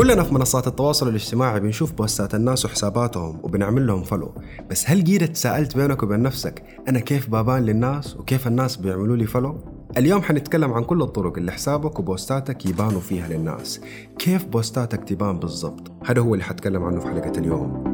كلنا 0.00 0.22
في 0.22 0.34
منصات 0.34 0.66
التواصل 0.66 1.08
الاجتماعي 1.08 1.60
بنشوف 1.60 1.92
بوستات 1.92 2.34
الناس 2.34 2.64
وحساباتهم 2.64 3.40
وبنعمل 3.42 3.86
لهم 3.86 4.02
فلو 4.02 4.34
بس 4.70 4.90
هل 4.90 5.04
قيد 5.04 5.26
تساءلت 5.26 5.76
بينك 5.76 6.02
وبين 6.02 6.22
نفسك 6.22 6.62
أنا 6.88 7.00
كيف 7.00 7.30
بابان 7.30 7.62
للناس 7.62 8.16
وكيف 8.16 8.46
الناس 8.46 8.76
بيعملوا 8.76 9.16
لي 9.16 9.26
فلو؟ 9.26 9.58
اليوم 9.96 10.22
حنتكلم 10.22 10.72
عن 10.72 10.84
كل 10.84 11.02
الطرق 11.02 11.38
اللي 11.38 11.52
حسابك 11.52 11.98
وبوستاتك 11.98 12.66
يبانوا 12.66 13.00
فيها 13.00 13.28
للناس. 13.28 13.80
كيف 14.18 14.44
بوستاتك 14.44 15.04
تبان 15.04 15.38
بالضبط؟ 15.38 15.92
هذا 16.04 16.20
هو 16.20 16.34
اللي 16.34 16.44
حنتكلم 16.44 16.84
عنه 16.84 17.00
في 17.00 17.06
حلقة 17.06 17.32
اليوم. 17.38 17.84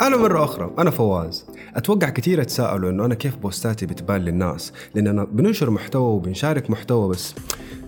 أنا 0.00 0.16
مرة 0.16 0.44
أخرى 0.44 0.70
أنا 0.78 0.90
فواز. 0.90 1.46
أتوقع 1.76 2.08
كثير 2.08 2.42
تساءلوا 2.42 2.90
إنه 2.90 3.04
أنا 3.04 3.14
كيف 3.14 3.36
بوستاتي 3.36 3.86
بتبان 3.86 4.20
للناس؟ 4.20 4.72
لأننا 4.94 5.24
بننشر 5.24 5.70
محتوى 5.70 6.14
وبنشارك 6.14 6.70
محتوى 6.70 7.08
بس 7.08 7.34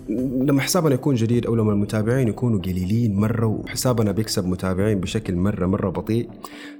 لما 0.09 0.61
حسابنا 0.61 0.95
يكون 0.95 1.14
جديد 1.14 1.46
أو 1.46 1.55
لما 1.55 1.73
المتابعين 1.73 2.29
يكونوا 2.29 2.61
قليلين 2.61 3.17
مرة 3.17 3.46
وحسابنا 3.46 4.13
بيكسب 4.13 4.46
متابعين 4.46 5.00
بشكل 5.00 5.36
مرة 5.36 5.67
مرة 5.67 5.90
بطيء 5.90 6.29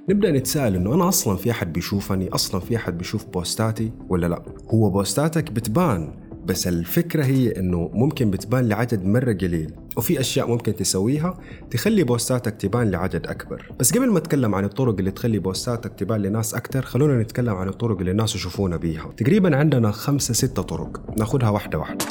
نبدأ 0.09 0.31
نتساءل 0.31 0.75
إنه 0.75 0.93
أنا 0.93 1.07
أصلا 1.07 1.35
في 1.35 1.51
أحد 1.51 1.73
بيشوفني؟ 1.73 2.29
أصلا 2.29 2.61
في 2.61 2.75
أحد 2.75 2.97
بيشوف 2.97 3.25
بوستاتي 3.25 3.91
ولا 4.09 4.27
لا؟ 4.27 4.43
هو 4.69 4.89
بوستاتك 4.89 5.51
بتبان 5.51 6.13
بس 6.45 6.67
الفكرة 6.67 7.23
هي 7.23 7.59
إنه 7.59 7.89
ممكن 7.93 8.31
بتبان 8.31 8.69
لعدد 8.69 9.05
مرة 9.05 9.33
قليل 9.33 9.71
وفي 9.97 10.19
أشياء 10.19 10.47
ممكن 10.47 10.75
تسويها 10.75 11.37
تخلي 11.71 12.03
بوستاتك 12.03 12.55
تبان 12.61 12.91
لعدد 12.91 13.27
أكبر. 13.27 13.71
بس 13.79 13.97
قبل 13.97 14.09
ما 14.09 14.17
أتكلم 14.17 14.55
عن 14.55 14.65
الطرق 14.65 14.95
اللي 14.99 15.11
تخلي 15.11 15.39
بوستاتك 15.39 15.93
تبان 15.97 16.21
لناس 16.21 16.53
أكثر 16.55 16.81
خلونا 16.81 17.21
نتكلم 17.21 17.55
عن 17.55 17.67
الطرق 17.67 17.99
اللي 17.99 18.11
الناس 18.11 18.35
يشوفونا 18.35 18.77
بيها. 18.77 19.09
تقريبا 19.17 19.55
عندنا 19.55 19.91
خمسة 19.91 20.33
ستة 20.33 20.61
طرق 20.61 21.17
ناخذها 21.17 21.49
واحدة 21.49 21.77
واحدة. 21.79 22.05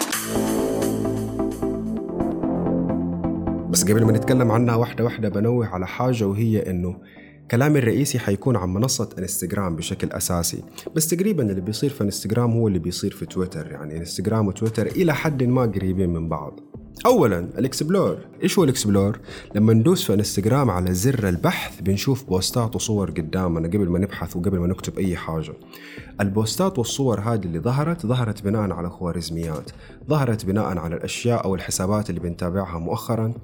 بس 3.82 3.90
قبل 3.90 4.04
ما 4.04 4.12
نتكلم 4.12 4.50
عنها 4.52 4.74
واحدة 4.74 5.04
واحدة 5.04 5.28
بنوه 5.28 5.66
على 5.66 5.86
حاجة 5.86 6.26
وهي 6.26 6.70
إنه 6.70 6.96
كلامي 7.50 7.78
الرئيسي 7.78 8.18
حيكون 8.18 8.56
عن 8.56 8.68
منصة 8.68 9.08
انستغرام 9.18 9.76
بشكل 9.76 10.10
أساسي. 10.10 10.62
بس 10.96 11.08
تقريبا 11.08 11.42
اللي 11.50 11.60
بيصير 11.60 11.90
في 11.90 12.04
انستغرام 12.04 12.52
هو 12.52 12.68
اللي 12.68 12.78
بيصير 12.78 13.12
في 13.12 13.26
تويتر 13.26 13.70
يعني 13.70 13.96
انستغرام 13.96 14.46
وتويتر 14.46 14.86
إلى 14.86 15.14
حد 15.14 15.42
ما 15.42 15.62
قريبين 15.62 16.10
من 16.10 16.28
بعض. 16.28 16.60
اولا 17.06 17.38
ال 17.38 17.47
explore. 17.47 18.18
إيش 18.42 18.58
هو 18.58 18.64
ال 18.64 18.70
explore؟ 18.70 19.18
لما 19.54 19.72
ندوس 19.72 20.04
في 20.04 20.14
انستغرام 20.14 20.70
على 20.70 20.94
زر 20.94 21.28
البحث 21.28 21.80
بنشوف 21.80 22.24
بوستات 22.24 22.76
وصور 22.76 23.10
قدامنا 23.10 23.68
قبل 23.68 23.88
ما 23.88 23.98
نبحث 23.98 24.36
وقبل 24.36 24.58
ما 24.58 24.66
نكتب 24.66 24.98
أي 24.98 25.16
حاجة. 25.16 25.52
البوستات 26.20 26.78
والصور 26.78 27.20
هذه 27.20 27.44
اللي 27.44 27.58
ظهرت 27.58 28.06
ظهرت 28.06 28.42
بناء 28.42 28.70
على 28.70 28.90
خوارزميات. 28.90 29.70
ظهرت 30.08 30.44
بناء 30.44 30.78
على 30.78 30.96
الأشياء 30.96 31.44
أو 31.44 31.54
الحسابات 31.54 32.10
اللي 32.10 32.20
بنتابعها 32.20 32.78
مؤخرا 32.78 33.34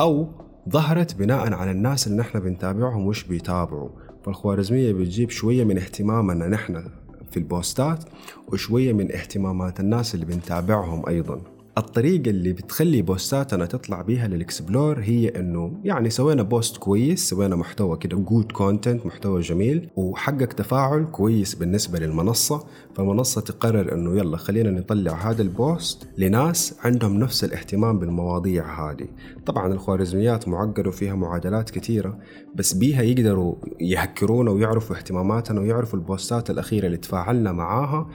أو 0.00 0.28
ظهرت 0.70 1.14
بناء 1.14 1.52
على 1.52 1.70
الناس 1.70 2.06
اللي 2.06 2.18
نحن 2.18 2.40
بنتابعهم 2.40 3.06
وش 3.06 3.24
بيتابعوا. 3.24 3.88
فالخوارزمية 4.24 4.92
بتجيب 4.92 5.30
شوية 5.30 5.64
من 5.64 5.78
اهتمامنا 5.78 6.48
نحن 6.48 6.84
في 7.30 7.36
البوستات 7.36 8.04
وشوية 8.52 8.92
من 8.92 9.12
اهتمامات 9.12 9.80
الناس 9.80 10.14
اللي 10.14 10.26
بنتابعهم 10.26 11.08
أيضا. 11.08 11.53
الطريقة 11.78 12.30
اللي 12.30 12.52
بتخلي 12.52 13.02
بوستاتنا 13.02 13.66
تطلع 13.66 14.02
بيها 14.02 14.28
لل 14.28 14.44
explore 14.44 15.00
هي 15.00 15.28
إنه 15.28 15.80
يعني 15.84 16.10
سوينا 16.10 16.42
post 16.42 16.76
كويس 16.76 17.28
سوينا 17.28 17.56
محتوى 17.56 17.96
كده 17.96 18.16
good 18.16 18.52
content 18.52 19.06
محتوى 19.06 19.40
جميل 19.40 19.90
وحقق 19.96 20.46
تفاعل 20.46 21.04
كويس 21.04 21.54
بالنسبة 21.54 21.98
للمنصة 21.98 22.64
فالمنصة 22.94 23.40
تقرر 23.40 23.92
إنه 23.94 24.16
يلا 24.18 24.36
خلينا 24.36 24.70
نطلع 24.70 25.30
هذا 25.30 25.42
ال 25.42 25.55
post 25.55 26.08
لناس 26.18 26.74
عندهم 26.84 27.18
نفس 27.18 27.44
الاهتمام 27.44 27.98
بالمواضيع 27.98 28.90
هذه. 28.90 29.06
طبعا 29.46 29.72
الخوارزميات 29.72 30.48
معقدة 30.48 30.88
وفيها 30.88 31.14
معادلات 31.14 31.70
كثيرة 31.70 32.18
بس 32.54 32.72
بيها 32.72 33.02
يقدروا 33.02 33.54
يهكرونا 33.80 34.50
ويعرفوا 34.50 34.96
اهتماماتنا 34.96 35.60
ويعرفوا 35.60 35.98
البوستات 35.98 36.50
الأخيرة 36.50 36.86
اللي 36.86 36.96
تفاعلنا 36.96 37.52
معاها 37.52 38.08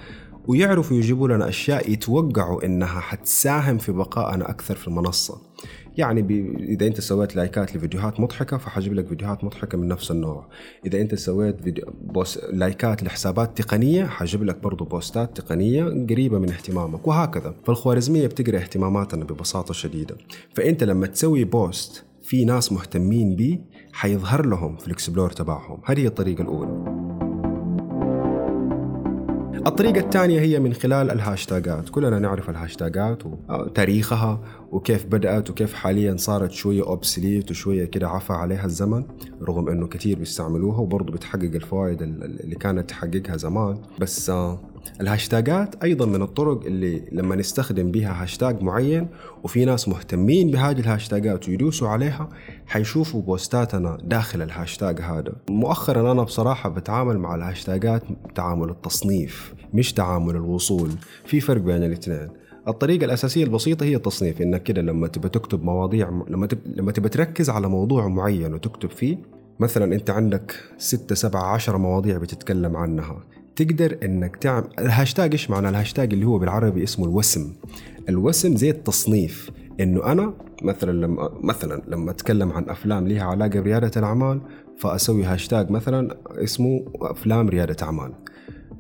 ويعرفوا 0.50 0.98
يجيبوا 0.98 1.28
لنا 1.28 1.50
أشياء 1.50 1.92
يتوقعوا 1.92 2.66
إنها 2.66 3.00
حتساهم 3.00 3.78
في 3.78 3.92
بقائنا 3.92 4.50
أكثر 4.50 4.76
في 4.76 4.88
المنصة. 4.88 5.42
يعني 5.98 6.22
بي 6.22 6.56
إذا 6.60 6.88
أنت 6.88 7.02
سويت 7.02 7.36
لايكات 7.36 7.76
لفيديوهات 7.76 8.20
مضحكة 8.20 8.58
فحيجيب 8.58 8.94
لك 8.94 9.08
فيديوهات 9.08 9.44
مضحكة 9.44 9.78
من 9.78 9.88
نفس 9.88 10.12
النوع. 10.12 10.48
إذا 10.86 11.02
أنت 11.02 11.16
سويت 11.16 11.62
فيديو 11.62 11.86
بوس 12.02 12.38
لايكات 12.38 13.04
لحسابات 13.04 13.62
تقنية 13.62 14.06
حيجيب 14.06 14.44
لك 14.44 14.58
برضو 14.64 14.86
بوستات 14.86 15.38
تقنية 15.38 15.84
قريبة 16.10 16.40
من 16.40 16.50
اهتمامك 16.50 17.08
وهكذا. 17.08 17.56
فالخوارزمية 17.66 18.28
بتقرأ 18.28 18.58
اهتماماتنا 18.58 19.26
ببساطة 19.26 19.74
شديدة. 19.74 20.18
فأنت 20.54 20.84
لما 20.84 21.08
تسوي 21.08 21.44
post 21.44 22.06
في 22.24 22.46
ناس 22.46 22.72
مهتمين 22.72 23.36
بيه 23.36 23.62
حيظهر 23.94 24.46
لهم 24.46 24.78
في 24.78 24.88
ال 24.88 24.93
explore 24.93 25.30
تبعهم. 25.30 25.82
هذه 25.86 26.00
هي 26.00 26.08
الطريقة 26.08 26.42
الأولى. 26.42 27.09
الطريقة 29.68 30.00
الثانية 30.00 30.40
هي 30.40 30.60
من 30.60 30.74
خلال 30.74 31.12
الهاشتاجات 31.12 31.90
كلنا 31.90 32.20
نعرف 32.20 32.50
الهاشتاجات 32.50 33.24
وتاريخها 33.26 34.42
وكيف 34.72 35.06
بدأت 35.06 35.50
وكيف 35.50 35.74
حاليا 35.74 36.16
صارت 36.18 36.52
شوية 36.52 36.84
obsolete 36.84 37.52
وشوية 37.52 37.86
كده 37.86 38.10
عفى 38.10 38.34
عليها 38.34 38.66
الزمن 38.66 39.04
رغم 39.42 39.70
أنه 39.70 39.88
كثير 39.88 40.20
بيستعملوها 40.20 40.80
وبرضه 40.80 41.14
بتحقق 41.14 41.44
الفوائد 41.56 42.02
اللي 42.02 42.56
كانت 42.56 42.90
تحققها 42.90 43.38
زمان. 43.38 43.82
بس 44.00 44.30
آه، 44.30 44.60
الهاشتاجات 45.02 45.84
أيضا 45.84 46.06
من 46.06 46.22
الطرق 46.22 46.66
اللي 46.66 47.02
لما 47.12 47.36
نستخدم 47.36 47.92
بها 47.92 48.24
هاشتاج 48.24 48.62
معين 48.62 49.08
وفي 49.44 49.66
ناس 49.66 49.88
مهتمين 49.88 50.52
بهذه 50.52 50.80
الهاشتاجات 50.80 51.50
ويدوسوا 51.50 51.88
عليها 51.88 52.30
حيشوفوا 52.68 53.22
بوستاتنا 53.22 53.98
داخل 54.04 54.42
الهاشتاج 54.42 55.02
هذا. 55.02 55.34
مؤخرا 55.50 56.12
أنا 56.12 56.24
بصراحة 56.24 56.70
بتعامل 56.70 57.18
مع 57.18 57.36
الهاشتاجات 57.36 58.04
تعامل 58.36 58.70
التصنيف 58.70 59.54
مش 59.74 59.94
تعامل 59.94 60.36
الوصول. 60.36 60.90
في 61.26 61.40
فرق 61.40 61.62
بين 61.62 61.84
الاثنين. 61.84 62.30
الطريقة 62.68 63.06
الأساسية 63.06 63.44
البسيطة 63.44 63.84
هي 63.84 63.96
التصنيف 63.96 64.42
إنك 64.42 64.64
كده 64.64 64.82
لما 64.82 65.08
تبى 65.08 65.30
تكتب 65.30 65.64
مواضيع 65.64 66.10
لما 66.28 66.48
تب... 66.48 66.60
لما 66.66 66.92
تبى 66.92 67.10
تركز 67.10 67.50
على 67.50 67.70
موضوع 67.70 68.08
معين 68.08 68.54
وتكتب 68.54 68.90
فيه 68.90 69.18
مثلا 69.60 69.96
أنت 69.96 70.10
عندك 70.10 70.56
ستة 70.78 71.16
سبعة 71.16 71.44
عشر 71.44 71.78
مواضيع 71.78 72.18
بتتكلم 72.18 72.78
عنها. 72.78 73.20
تقدر 73.60 73.98
إنك 74.04 74.36
تعمل 74.36 74.68
الهاشتاج 74.80 75.32
إيش 75.32 75.50
معنى؟ 75.50 75.70
الهاشتاج 75.70 76.14
اللي 76.14 76.26
هو 76.26 76.40
بالعربي 76.40 76.84
اسمه 76.84 77.06
الوسم. 77.06 77.54
الوسم 78.10 78.56
زي 78.56 78.70
التصنيف. 78.70 79.52
إنه 79.80 80.12
أنا 80.12 80.34
مثلا 80.62 80.92
لما 80.92 81.30
مثلا 81.44 81.82
لما 81.88 82.12
أتكلم 82.12 82.52
عن 82.52 82.70
أفلام 82.70 83.08
لها 83.08 83.24
علاقة 83.24 83.60
بريادة 83.60 83.92
الأعمال 83.98 84.42
فأسوي 84.78 85.24
هاشتاج 85.24 85.72
مثلا 85.72 86.18
اسمه 86.28 86.86
أفلام 87.02 87.50
ريادة 87.50 87.76
أعمال. 87.84 88.14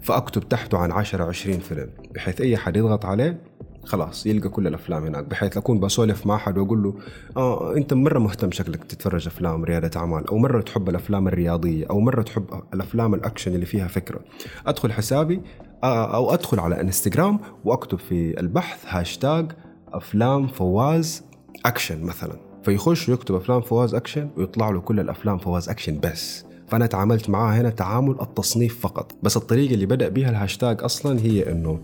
فأكتب 0.01 0.49
تحته 0.49 0.77
عن 0.77 0.91
10 0.91 1.23
20 1.23 1.59
فيلم 1.59 1.89
بحيث 2.15 2.41
أي 2.41 2.57
حد 2.57 2.77
يضغط 2.77 3.05
عليه 3.05 3.41
خلاص 3.85 4.25
يلقى 4.25 4.49
كل 4.49 4.67
الأفلام 4.67 5.05
هناك 5.05 5.23
بحيث 5.23 5.57
أكون 5.57 5.79
بسولف 5.79 6.25
مع 6.25 6.35
أحد 6.35 6.57
وأقول 6.57 6.83
له 6.83 6.93
آه 7.37 7.77
أنت 7.77 7.93
مرة 7.93 8.19
مهتم 8.19 8.51
شكلك 8.51 8.83
تتفرج 8.83 9.27
أفلام 9.27 9.63
ريادة 9.63 9.99
أعمال 9.99 10.27
أو 10.27 10.37
مرة 10.37 10.61
تحب 10.61 10.89
الأفلام 10.89 11.27
الرياضية 11.27 11.85
أو 11.89 11.99
مرة 11.99 12.21
تحب 12.21 12.45
الأفلام 12.73 13.13
الأكشن 13.13 13.55
اللي 13.55 13.65
فيها 13.65 13.87
فكرة. 13.87 14.19
أدخل 14.67 14.91
حسابي 14.91 15.41
آه 15.83 16.15
أو 16.15 16.33
أدخل 16.33 16.59
على 16.59 16.81
إنستغرام 16.81 17.39
وأكتب 17.65 17.99
في 17.99 18.39
البحث 18.39 18.85
هاشتاج 18.87 19.51
أفلام 19.93 20.47
فواز 20.47 21.23
أكشن 21.65 22.01
مثلا. 22.03 22.33
فيخش 22.63 23.09
ويكتب 23.09 23.35
أفلام 23.35 23.61
فواز 23.61 23.95
أكشن 23.95 24.29
ويطلع 24.37 24.69
له 24.69 24.79
كل 24.81 24.99
الأفلام 24.99 25.37
فواز 25.37 25.69
أكشن 25.69 25.99
بس. 25.99 26.45
فأنا 26.67 26.85
تعاملت 26.85 27.29
معاه 27.29 27.61
هنا 27.61 27.69
تعامل 27.69 28.15
التصنيف 28.21 28.79
فقط. 28.79 29.15
بس 29.23 29.37
الطريقة 29.37 29.73
اللي 29.73 29.85
بدأ 29.85 30.09
بها 30.09 30.29
الهاشتاج 30.29 30.83
أصلا 30.83 31.19
هي 31.19 31.51
إنه 31.51 31.79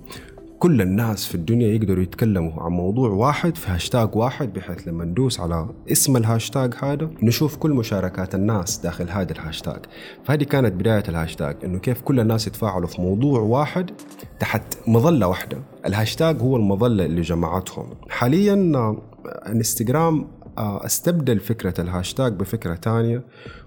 كل 0.66 0.82
الناس 0.82 1.26
في 1.26 1.36
الدنيا 1.36 1.68
يقدروا 1.68 2.04
يتكلموا 2.04 2.64
عن 2.64 2.72
موضوع 2.72 3.10
واحد 3.10 3.58
في 3.58 3.72
هاشتاج 3.72 4.16
واحد 4.16 4.54
بحيث 4.54 4.88
لما 4.88 5.06
ندوس 5.06 5.40
على 5.40 5.70
اسم 5.92 6.18
الهاشتاج 6.18 6.74
هذا 6.80 7.10
نشوف 7.24 7.56
كل 7.56 7.72
مشاركات 7.72 8.36
الناس 8.36 8.78
داخل 8.78 9.10
هذا 9.10 9.32
الهاشتاج 9.32 9.80
فهذه 10.24 10.44
كانت 10.44 10.74
بداية 10.74 11.04
الهاشتاج 11.10 11.56
إنه 11.64 11.80
كيف 11.80 12.02
كل 12.02 12.20
الناس 12.20 12.48
يتفاعلوا 12.48 12.88
في 12.88 13.02
موضوع 13.02 13.40
واحد 13.40 13.92
تحت 14.40 14.64
مظلة 14.88 15.28
واحدة. 15.28 15.58
الهاشتاج 15.86 16.42
هو 16.42 16.56
المظلة 16.56 17.06
اللي 17.06 17.22
جمعتهم. 17.22 17.90
حاليا 18.10 18.72
آه، 18.76 19.02
انستغرام 19.48 20.28
آه، 20.58 20.86
استبدل 20.86 21.40
فكرة 21.40 21.82
الهاشتاج 21.82 22.34
بفكرة 22.34 22.76
تانية 22.76 23.24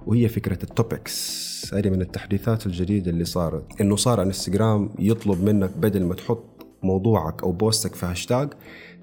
وهي 0.07 0.29
فكرة 0.29 0.59
ال 0.63 0.79
topics 0.79 1.75
هذه 1.75 1.91
من 1.91 2.01
التحديثات 2.01 2.67
الجديدة 2.67 3.11
اللي 3.11 3.25
صارت 3.25 3.81
إنه 3.81 3.97
صار 3.97 4.23
انستغرام 4.23 4.91
يطلب 4.99 5.45
منك 5.45 5.71
بدل 5.77 6.05
ما 6.05 6.15
تحط 6.15 6.58
موضوعك 6.83 7.43
أو 7.43 7.53
post 7.53 7.86
ك 7.86 7.95
في 7.95 8.07
هاشتاج 8.07 8.49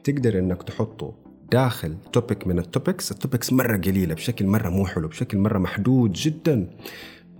تقدر 0.03 0.39
إنك 0.39 0.63
تحطه 0.63 1.13
داخل 1.51 1.95
topic 2.13 2.47
من 2.47 2.59
ال 2.59 2.67
topics 2.67 3.11
ال 3.11 3.17
topics 3.17 3.53
مرة 3.53 3.77
قليلة 3.77 4.15
بشكل 4.15 4.47
مرة 4.47 4.69
مو 4.69 4.85
حلو 4.85 5.07
بشكل 5.07 5.37
مرة 5.37 5.57
محدود 5.57 6.13
جدا. 6.13 6.69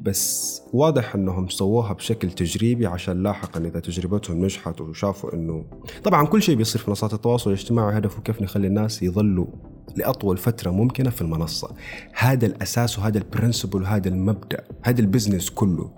بس 0.02 0.62
واضح 0.74 1.16
إنهم 1.16 1.48
سووها 1.48 1.94
بشكل 1.94 2.32
تجريبي 2.32 2.86
عشان 2.86 3.24
لاحقا 3.24 3.60
إذا 3.60 3.80
تجربتهم 3.80 4.46
نجحت 4.46 4.82
وشافوا 4.82 5.34
إنه 5.34 5.66
طبعا 6.04 6.26
كل 6.26 6.42
شيء 6.42 6.56
بيصير 6.56 6.82
في 6.82 6.90
منصات 6.90 7.14
التواصل 7.14 7.50
الاجتماعي 7.50 7.98
هدفه 7.98 8.22
كيف 8.22 8.42
نخلي 8.42 8.68
الناس 8.68 9.04
يظلوا 9.04 9.48
لأطول 9.96 10.38
فترة 10.38 10.72
ممكنة 10.72 11.10
في 11.10 11.22
المنصة. 11.22 11.76
هذا 12.18 12.46
الأساس 12.46 13.00
وهذا 13.00 13.18
ال 13.18 13.24
principle 13.24 13.82
وهذا 13.82 14.10
المبدأ 14.10 14.64
هذا 14.82 15.02
ال 15.02 15.07
business 15.07 15.50
كله. 15.50 15.92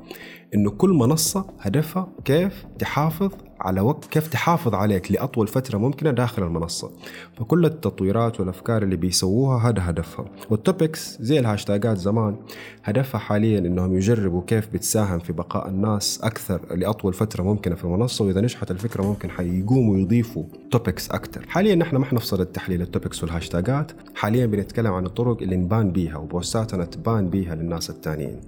إنه 0.56 0.72
كل 0.72 0.90
منصة 0.90 1.48
هدفها 1.60 2.14
كيف 2.26 2.66
تحافظ 2.80 3.32
على 3.62 3.82
وقت 3.82 4.06
كيف 4.06 4.28
تحافظ 4.28 4.76
عليك 4.76 5.12
لأطول 5.12 5.48
فترة 5.48 5.78
ممكنة 5.78 6.12
داخل 6.12 6.44
المنصة. 6.44 6.92
فكل 7.38 7.66
التطويرات 7.66 8.40
والأفكار 8.40 8.84
اللي 8.84 8.96
بيسووها 8.96 9.70
هذا 9.70 9.90
هدفها. 9.90 10.26
وال 10.50 10.67
topics 10.67 11.18
زي 11.22 11.40
الهاشتاجات 11.40 11.98
زمان 11.98 12.36
هدفها 12.84 13.20
حاليا 13.20 13.60
إنهم 13.60 13.96
يجربوا 13.96 14.42
كيف 14.48 14.68
بتساهم 14.74 15.20
في 15.20 15.34
بقاء 15.34 15.70
الناس 15.70 16.20
أكثر 16.24 16.76
لأطول 16.76 17.14
فترة 17.14 17.44
ممكنة 17.44 17.76
في 17.76 17.84
المنصة 17.84 18.26
وإذا 18.26 18.42
نجحت 18.42 18.72
الفكرة 18.72 19.04
ممكن 19.04 19.30
حيقوموا 19.30 19.98
يضيفوا 19.98 20.44
topics 20.72 21.12
أكثر. 21.12 21.46
حاليا 21.50 21.76
نحن 21.76 21.96
ما 21.96 22.06
حنفصل 22.06 22.42
التحليل 22.42 22.82
ال 22.82 22.88
topics 22.88 23.24
وال 23.24 23.36
hashtag 23.36 23.79
ات. 23.79 23.92
حاليا 24.16 24.46
بنتكلم 24.46 24.94
عن 24.94 25.06
الطرق 25.06 25.42
اللي 25.42 25.58
نبان 25.58 25.92
بيها 25.92 26.18
و 26.18 26.28
post 26.28 26.66
اتنا 26.66 26.86
تبان 26.86 27.30
بيها 27.30 27.56
للناس 27.56 27.90
التانيين. 27.90 28.40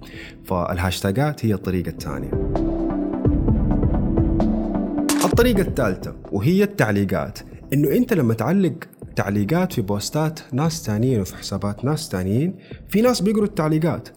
فالهاشتاجات 0.44 1.46
هي 1.46 1.54
الطريقة 1.54 1.88
الثانية. 1.88 2.69
الطريقة 5.40 5.68
الثالثة 5.68 6.16
وهي 6.32 6.62
التعليقات. 6.62 7.38
إنه 7.72 7.92
أنت 7.92 8.12
لما 8.12 8.34
تعلق 8.34 8.72
تعليقات 9.16 9.72
في 9.72 9.82
post 9.82 10.28
ات 10.28 10.40
ناس 10.52 10.82
تانيين 10.82 11.20
وفي 11.20 11.36
حسابات 11.36 11.84
ناس 11.84 12.08
تانيين 12.08 12.54
في 12.88 13.00
ناس 13.00 13.20
بيقروا 13.20 13.44
التعليقات. 13.44 14.08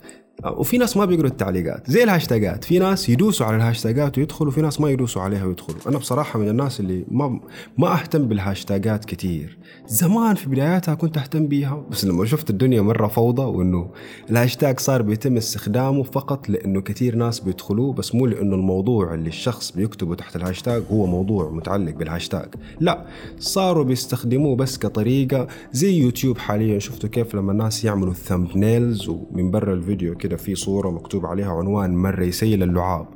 وفي 0.46 0.78
ناس 0.78 0.98
ما 0.98 1.06
بيقروا 1.06 1.30
التعليقات. 1.30 1.92
زي 1.92 2.04
الهاشتاجات 2.04 2.64
في 2.64 2.80
ناس 2.80 3.10
يدوسوا 3.10 3.46
على 3.46 3.56
الهاشتاجات 3.56 4.18
ويدخلوا 4.18 4.52
في 4.52 4.62
ناس 4.62 4.82
ما 4.82 4.90
يدوسوا 4.90 5.22
عليها 5.22 5.46
ويدخلوا. 5.46 5.80
أنا 5.88 5.98
بصراحة 5.98 6.40
من 6.40 6.50
الناس 6.50 6.80
اللي 6.80 7.06
ما 7.12 7.40
ما 7.78 7.94
أهتم 7.94 8.28
بالهاشتاجات 8.28 9.06
كثير 9.06 9.58
زمان 9.88 10.36
في 10.36 10.50
بداياتها 10.50 10.94
كنت 10.96 11.18
أهتم 11.18 11.48
بيها 11.48 11.86
بس 11.92 12.06
لما 12.06 12.26
شفت 12.26 12.50
الدنيا 12.50 12.82
مرة 12.82 13.08
فوضى 13.08 13.42
وإنه 13.42 13.90
الهاشتاج 14.30 14.80
صار 14.80 15.02
بيتم 15.02 15.38
استخدامه 15.38 16.04
فقط 16.04 16.50
لإنه 16.50 16.82
كثير 16.82 17.16
ناس 17.16 17.40
بيدخلوه 17.40 17.94
بس 17.94 18.16
مو 18.16 18.26
لإنه 18.26 18.56
الموضوع 18.56 19.14
اللي 19.14 19.30
الشخص 19.30 19.72
بيكتبه 19.72 20.16
تحت 20.16 20.36
الهاشتاج 20.36 20.84
هو 20.92 21.06
موضوع 21.06 21.50
متعلق 21.50 21.96
بالهاشتاج 21.96 22.48
لا 22.80 23.06
صاروا 23.40 23.84
بيستخدموه 23.84 24.56
بس 24.56 24.78
كطريقة 24.78 25.48
زي 25.72 25.94
يوتيوب 25.98 26.38
حاليا. 26.38 26.80
شفتوا 26.80 27.10
كيف 27.10 27.36
لما 27.36 27.52
الناس 27.52 27.86
يعملوا 27.86 28.12
ال 28.12 28.21
thumbnails 28.21 29.10
ومن 29.10 29.52
برا 29.52 29.74
الفيديو 29.74 30.16
كده 30.16 30.33
في 30.36 30.56
صورة 30.56 30.90
مكتوب 30.90 31.26
عليها 31.26 31.52
عنوان 31.52 31.96
مرة 31.96 32.24
يسيل 32.24 32.64
اللعاب. 32.64 33.08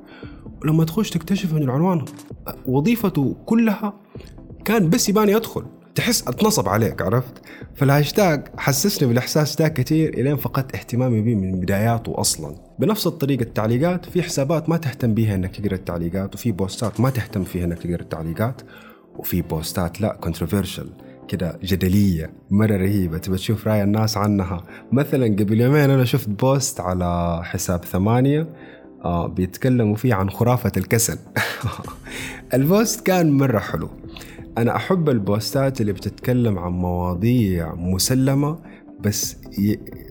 ولما 0.62 0.84
تخش 0.84 1.10
تكتشف 1.10 1.52
إن 1.52 1.64
العنوان 1.64 2.06
وظيفته 2.66 3.36
كلها 3.46 3.94
كان 4.66 4.90
بس 4.90 5.10
يباني 5.10 5.36
أدخل 5.36 5.66
تحس 5.96 6.28
أتنصب 6.28 6.70
عليك 6.70 7.02
عرفت؟ 7.02 7.42
فالهاشتاج 7.76 8.48
حسسني 8.58 9.08
بالإحساس 9.08 9.56
ده 9.56 9.68
كثير 9.68 10.14
إلين 10.14 10.36
فقدت 10.36 10.76
اهتمامي 10.76 11.22
به 11.22 11.36
من 11.36 11.60
بداياته 11.60 12.20
أصلا. 12.22 12.56
بنفس 12.80 13.08
الطريقة 13.08 13.42
التعليقات 13.42 14.06
في 14.06 14.24
حسابات 14.24 14.70
ما 14.70 14.78
تهتم 14.78 15.14
بيها 15.14 15.36
إنك 15.36 15.56
تقرأ 15.56 15.76
التعليقات 15.76 16.36
وفي 16.36 16.52
post 16.52 16.90
ات 16.90 17.00
ما 17.00 17.10
تهتم 17.10 17.44
فيها 17.44 17.66
إنك 17.66 17.78
تقرأ 17.78 18.02
التعليقات 18.02 18.62
وفي 19.18 19.42
post 19.42 19.90
ات 19.90 20.02
لا 20.02 20.18
controversial 20.22 20.90
كده 21.28 21.60
جدلية 21.64 22.32
مرة 22.52 22.78
رهيبة. 22.78 23.18
تبى 23.18 23.36
تشوف 23.38 23.68
رأي 23.68 23.84
الناس 23.84 24.18
عنها. 24.18 24.64
مثلا 24.92 25.26
قبل 25.26 25.62
يومين 25.62 25.90
أنا 25.90 26.06
شفت 26.06 26.30
post 26.30 26.80
على 26.80 27.42
حساب 27.44 27.86
ثمانية 27.86 28.48
آه 29.06 29.28
بيتكلموا 29.28 29.96
فيه 29.96 30.14
عن 30.14 30.30
خرافة 30.30 30.72
الكسل. 30.78 31.18
ال 32.54 32.64
post 32.64 33.06
كان 33.06 33.32
مرة 33.32 33.60
حلو. 33.60 33.90
أنا 34.58 34.76
أحب 34.76 35.10
ال 35.10 35.22
post 35.22 35.70
ات 35.70 35.82
اللي 35.82 35.94
بتتكلم 35.94 36.60
عن 36.60 36.72
مواضيع 36.72 37.76
مسلمة 37.76 38.60
بس 39.00 39.38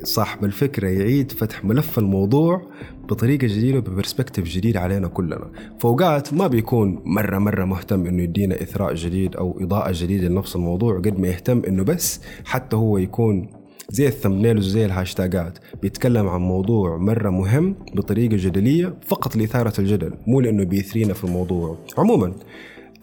صاحب 0.02 0.44
الفكرة 0.44 0.88
يعيد 0.88 1.32
فتح 1.32 1.64
ملف 1.64 1.98
الموضوع 1.98 2.62
بطريقة 3.08 3.46
جديدة 3.46 3.78
وب 3.78 3.88
perspective 3.88 4.44
جديد 4.44 4.76
علينا 4.76 5.08
كلنا. 5.08 5.50
فوقات 5.78 6.34
ما 6.34 6.46
بيكون 6.46 7.02
مرة 7.04 7.38
مرة 7.38 7.64
مهتم 7.64 8.06
إنه 8.06 8.22
يدينا 8.22 8.62
إثراء 8.62 8.94
جديد 8.94 9.36
أو 9.36 9.58
إضاءة 9.60 9.92
جديدة 9.94 10.28
لنفس 10.28 10.56
الموضوع 10.56 10.98
قد 10.98 11.18
ما 11.20 11.28
يهتم 11.28 11.62
إنه 11.68 11.82
بس 11.82 12.20
حتى 12.44 12.76
هو 12.76 12.98
يكون 12.98 13.48
زي 13.90 14.06
ال 14.08 14.13
thumbnail 14.13 14.58
وزي 14.58 14.84
الهاشتاجات. 14.84 15.58
بيتكلم 15.82 16.28
عن 16.28 16.40
موضوع 16.40 16.96
مرة 16.96 17.30
مهم 17.30 17.76
بطريقة 17.94 18.36
جدلية 18.36 18.94
فقط 19.06 19.36
لإثارة 19.36 19.80
الجدل 19.80 20.12
مو 20.26 20.40
لأنه 20.40 20.64
بيثرينا 20.64 21.14
في 21.14 21.24
الموضوع. 21.24 21.78
عموما 21.98 22.32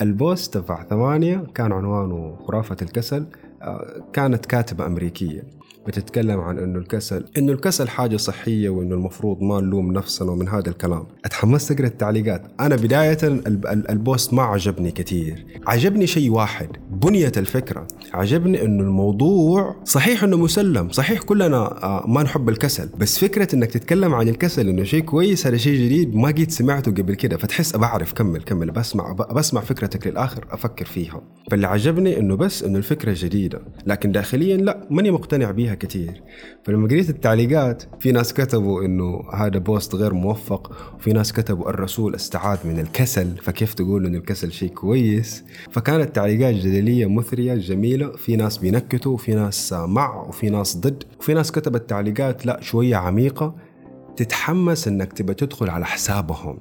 ال 0.01 0.12
post 0.12 0.57
تبع 0.57 0.83
ثمانية 0.83 1.43
كان 1.55 1.71
عنوانه 1.71 2.35
خرافة 2.47 2.77
الكسل 2.81 3.25
آه، 3.61 4.03
كانت 4.13 4.45
كاتبة 4.45 4.85
أمريكية. 4.85 5.43
بتتكلم 5.87 6.39
عن 6.39 6.59
إنه 6.59 6.79
الكسل 6.79 7.25
إنه 7.37 7.51
الكسل 7.51 7.87
حاجة 7.87 8.17
صحية 8.17 8.69
وإنه 8.69 8.95
المفروض 8.95 9.41
ما 9.41 9.61
نلوم 9.61 9.91
نفسنا 9.91 10.31
ومن 10.31 10.49
هذا 10.49 10.69
الكلام. 10.69 11.05
اتحمست 11.25 11.71
اقرا 11.71 11.87
التعليقات. 11.87 12.41
أنا 12.59 12.75
بداية 12.75 13.17
ال 13.89 13.98
post 13.98 14.33
ما 14.33 14.43
عجبني 14.43 14.91
كثير 14.91 15.45
عجبني 15.67 16.07
شيء 16.07 16.31
واحد 16.31 16.69
بنيه 16.91 17.31
الفكرة. 17.37 17.87
عجبني 18.13 18.65
إنه 18.65 18.83
الموضوع 18.83 19.75
صحيح 19.83 20.23
إنه 20.23 20.37
مسلم 20.37 20.89
صحيح 20.89 21.21
كلنا 21.21 21.57
آه، 21.83 22.05
ما 22.07 22.23
نحب 22.23 22.49
الكسل. 22.49 22.89
بس 22.97 23.19
فكرة 23.19 23.55
إنك 23.55 23.71
تتكلم 23.71 24.13
عن 24.13 24.29
الكسل 24.29 24.69
إنه 24.69 24.83
شيء 24.83 25.03
كويس 25.03 25.47
هذا 25.47 25.57
شيء 25.57 25.85
جديد 25.85 26.15
ما 26.15 26.27
قد 26.27 26.51
سمعته 26.51 26.91
قبل 26.91 27.15
كده. 27.15 27.37
فتحس 27.37 27.75
بعرف 27.75 28.13
كمل 28.13 28.41
كمل. 28.41 28.71
بسمع 28.71 29.11
بسمع 29.11 29.61
فكرتك 29.61 30.07
للآخر 30.07 30.45
أفكر 30.51 30.85
فيها. 30.85 31.21
فاللي 31.51 31.67
عجبني 31.67 32.19
إنه 32.19 32.35
بس 32.35 32.63
إنه 32.63 32.77
الفكرة 32.77 33.15
جديدة. 33.17 33.61
لكن 33.85 34.11
داخليا 34.11 34.57
لا 34.57 34.87
ماني 34.89 35.11
مقتنع 35.11 35.51
بيها 35.51 35.72
كثير 35.75 36.21
فلما 36.63 36.87
قريت 36.87 37.09
التعليقات 37.09 37.83
في 37.99 38.11
ناس 38.11 38.33
كتبوا 38.33 38.85
إنه 38.85 39.23
هذا 39.33 39.59
بوست 39.59 39.95
غير 39.95 40.13
موفق 40.13 40.93
وفي 40.95 41.13
ناس 41.13 41.33
كتبوا 41.33 41.69
الرسول 41.69 42.15
استعاذ 42.15 42.67
من 42.67 42.79
الكسل 42.79 43.37
فكيف 43.37 43.73
تقول 43.73 44.05
إنه 44.05 44.17
الكسل 44.17 44.51
شيء 44.51 44.69
كويس؟ 44.69 45.43
فكانت 45.71 46.15
تعليقات 46.15 46.55
جدلية 46.55 47.05
مثرية 47.05 47.55
جميلة 47.55 48.11
في 48.11 48.35
ناس 48.35 48.57
بينكتوا 48.57 49.13
وفي 49.13 49.35
ناس 49.35 49.73
مع 49.73 50.21
وفي 50.21 50.49
ناس 50.49 50.77
ضد. 50.77 51.03
وفي 51.19 51.33
ناس 51.33 51.51
كتبت 51.51 51.89
تعليقات 51.89 52.45
لا 52.45 52.61
شوية 52.61 52.95
عميقة 52.95 53.55
تتحمس 54.15 54.87
إنك 54.87 55.13
تبى 55.13 55.33
تدخل 55.33 55.69
على 55.69 55.85
حسابهم. 55.85 56.59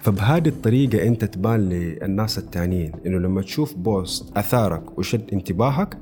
فبهذه 0.00 0.48
الطريقة 0.48 1.06
أنت 1.06 1.24
تبان 1.24 1.68
للناس 1.68 2.38
التانيين 2.38 2.92
إنه 3.06 3.18
لما 3.18 3.42
تشوف 3.42 3.74
بوست 3.74 4.36
أثارك 4.36 4.98
وشد 4.98 5.30
انتباهك 5.32 5.98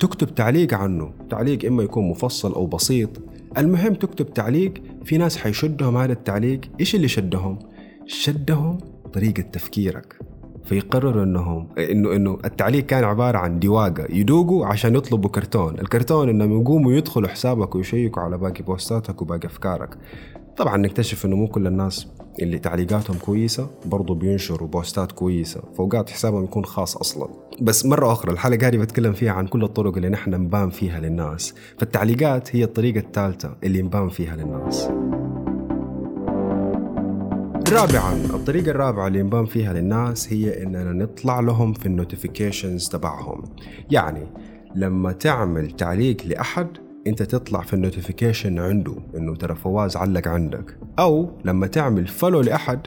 تكتب 0.00 0.34
تعليق 0.34 0.74
عنه. 0.74 1.12
تعليق 1.30 1.64
إما 1.64 1.82
يكون 1.82 2.08
مفصل 2.08 2.52
أو 2.52 2.66
بسيط. 2.66 3.10
المهم 3.58 3.94
تكتب 3.94 4.34
تعليق 4.34 4.74
في 5.04 5.18
ناس 5.18 5.36
حيشدهم 5.36 5.96
هذا 5.96 6.12
التعليق. 6.12 6.60
إيش 6.80 6.94
اللي 6.94 7.08
شدهم؟ 7.08 7.58
شدهم 8.06 8.78
طريقة 9.12 9.42
تفكيرك. 9.42 10.18
فيقرروا 10.64 11.24
إنهم 11.24 11.68
إنه 11.78 12.16
إنه 12.16 12.38
التعليق 12.44 12.86
كان 12.86 13.04
عبارة 13.04 13.38
عن 13.38 13.58
دواقة. 13.58 14.06
يدوقوا 14.10 14.66
عشان 14.66 14.94
يطلبوا 14.94 15.30
كرتون، 15.30 15.78
الكرتون 15.78 16.28
انهم 16.28 16.60
يقوموا 16.60 16.92
يدخلوا 16.92 17.28
حسابك 17.28 17.74
ويشيكوا 17.74 18.22
على 18.22 18.38
باقي 18.38 18.62
بوستاتك 18.62 19.22
وباقي 19.22 19.46
أفكارك. 19.46 19.98
طبعا 20.56 20.76
نكتشف 20.76 21.26
إنه 21.26 21.36
مو 21.36 21.48
كل 21.48 21.66
الناس 21.66 22.06
اللي 22.42 22.58
تعليقاتهم 22.58 23.16
كويسة 23.18 23.68
برضو 23.84 24.14
بينشروا 24.14 24.68
بوستات 24.68 25.12
كويسة 25.12 25.60
فوقات 25.76 26.10
حسابهم 26.10 26.44
يكون 26.44 26.64
خاص 26.64 26.96
أصلا. 26.96 27.28
بس 27.60 27.86
مرة 27.86 28.12
أخرى 28.12 28.32
الحلقة 28.32 28.68
هذه 28.68 28.76
بتكلم 28.76 29.12
فيها 29.12 29.32
عن 29.32 29.46
كل 29.46 29.64
الطرق 29.64 29.96
اللي 29.96 30.08
نحن 30.08 30.30
نبان 30.30 30.70
فيها 30.70 31.00
للناس. 31.00 31.54
فالتعليقات 31.78 32.56
هي 32.56 32.64
الطريقة 32.64 32.98
الثالثة 32.98 33.56
اللي 33.64 33.82
نبان 33.82 34.08
فيها 34.08 34.36
للناس. 34.36 34.88
رابعا 37.72 38.14
الطريقة 38.14 38.70
الرابعة 38.70 39.06
اللي 39.06 39.22
نبان 39.22 39.44
فيها 39.44 39.72
للناس 39.72 40.32
هي 40.32 40.62
إننا 40.62 40.92
نطلع 40.92 41.40
لهم 41.40 41.72
في 41.72 41.86
النوتيفيكيشنز 41.86 42.88
تبعهم. 42.88 43.44
يعني 43.90 44.26
لما 44.74 45.12
تعمل 45.12 45.70
تعليق 45.70 46.16
لأحد 46.26 46.68
انت 47.06 47.22
تطلع 47.22 47.60
في 47.60 47.74
ال 47.74 47.81
notification 47.81 48.58
عنده 48.58 48.94
انه 49.16 49.34
ترى 49.34 49.54
فواز 49.54 49.96
علق 49.96 50.28
عندك. 50.28 50.78
أو 50.98 51.30
لما 51.44 51.66
تعمل 51.66 52.06
follow 52.06 52.40
لأحد 52.40 52.80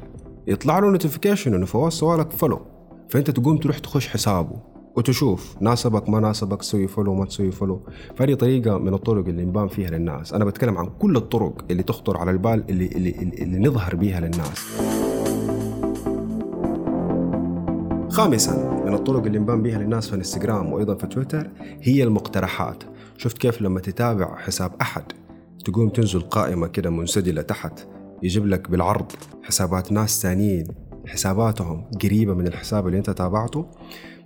يطلع 0.47 0.79
له 0.79 0.89
notification 0.89 1.53
انه 1.53 1.65
فواز 1.65 1.93
سوالك 1.93 2.31
follow 2.31 2.61
فانت 3.09 3.31
تقوم 3.31 3.57
تروح 3.57 3.77
تخش 3.77 4.07
حسابه 4.07 4.55
وتشوف 4.95 5.55
ناسبك 5.61 6.09
ما 6.09 6.19
ناسبك 6.19 6.59
تسوي 6.59 6.87
follow 6.87 7.15
ما 7.15 7.25
تسوي 7.25 7.51
follow 7.51 7.81
فهذه 8.15 8.33
طريقة 8.33 8.77
من 8.77 8.93
الطرق 8.93 9.27
اللي 9.27 9.45
نبان 9.45 9.67
فيها 9.67 9.89
للناس. 9.89 10.33
أنا 10.33 10.45
بتكلم 10.45 10.77
عن 10.77 10.89
كل 10.99 11.15
الطرق 11.15 11.65
اللي 11.71 11.83
تخطر 11.83 12.17
على 12.17 12.31
البال 12.31 12.63
اللي 12.69 12.87
اللي, 12.87 13.09
اللي, 13.09 13.43
اللي 13.43 13.59
نظهر 13.59 13.95
بيها 13.95 14.19
للناس. 14.19 14.65
خامسا 18.09 18.83
من 18.85 18.93
الطرق 18.93 19.25
اللي 19.25 19.39
نبان 19.39 19.61
بيها 19.61 19.79
للناس 19.79 20.07
في 20.07 20.13
الإنستغرام 20.13 20.73
وأيضا 20.73 20.95
في 20.95 21.07
تويتر 21.07 21.49
هي 21.81 22.03
المقترحات. 22.03 22.83
شفت 23.17 23.37
كيف 23.37 23.61
لما 23.61 23.79
تتابع 23.79 24.37
حساب 24.37 24.71
أحد 24.81 25.03
تقوم 25.65 25.89
تنزل 25.89 26.21
قائمة 26.21 26.67
كده 26.67 26.89
منسدلة 26.89 27.41
تحت 27.41 27.87
يجيب 28.23 28.47
لك 28.47 28.69
بالعرض 28.69 29.11
حسابات 29.43 29.91
ناس 29.91 30.21
ثانيين 30.21 30.67
حساباتهم 31.07 31.85
قريبة 32.03 32.33
من 32.33 32.47
الحساب 32.47 32.87
اللي 32.87 32.97
أنت 32.97 33.09
تابعته. 33.09 33.65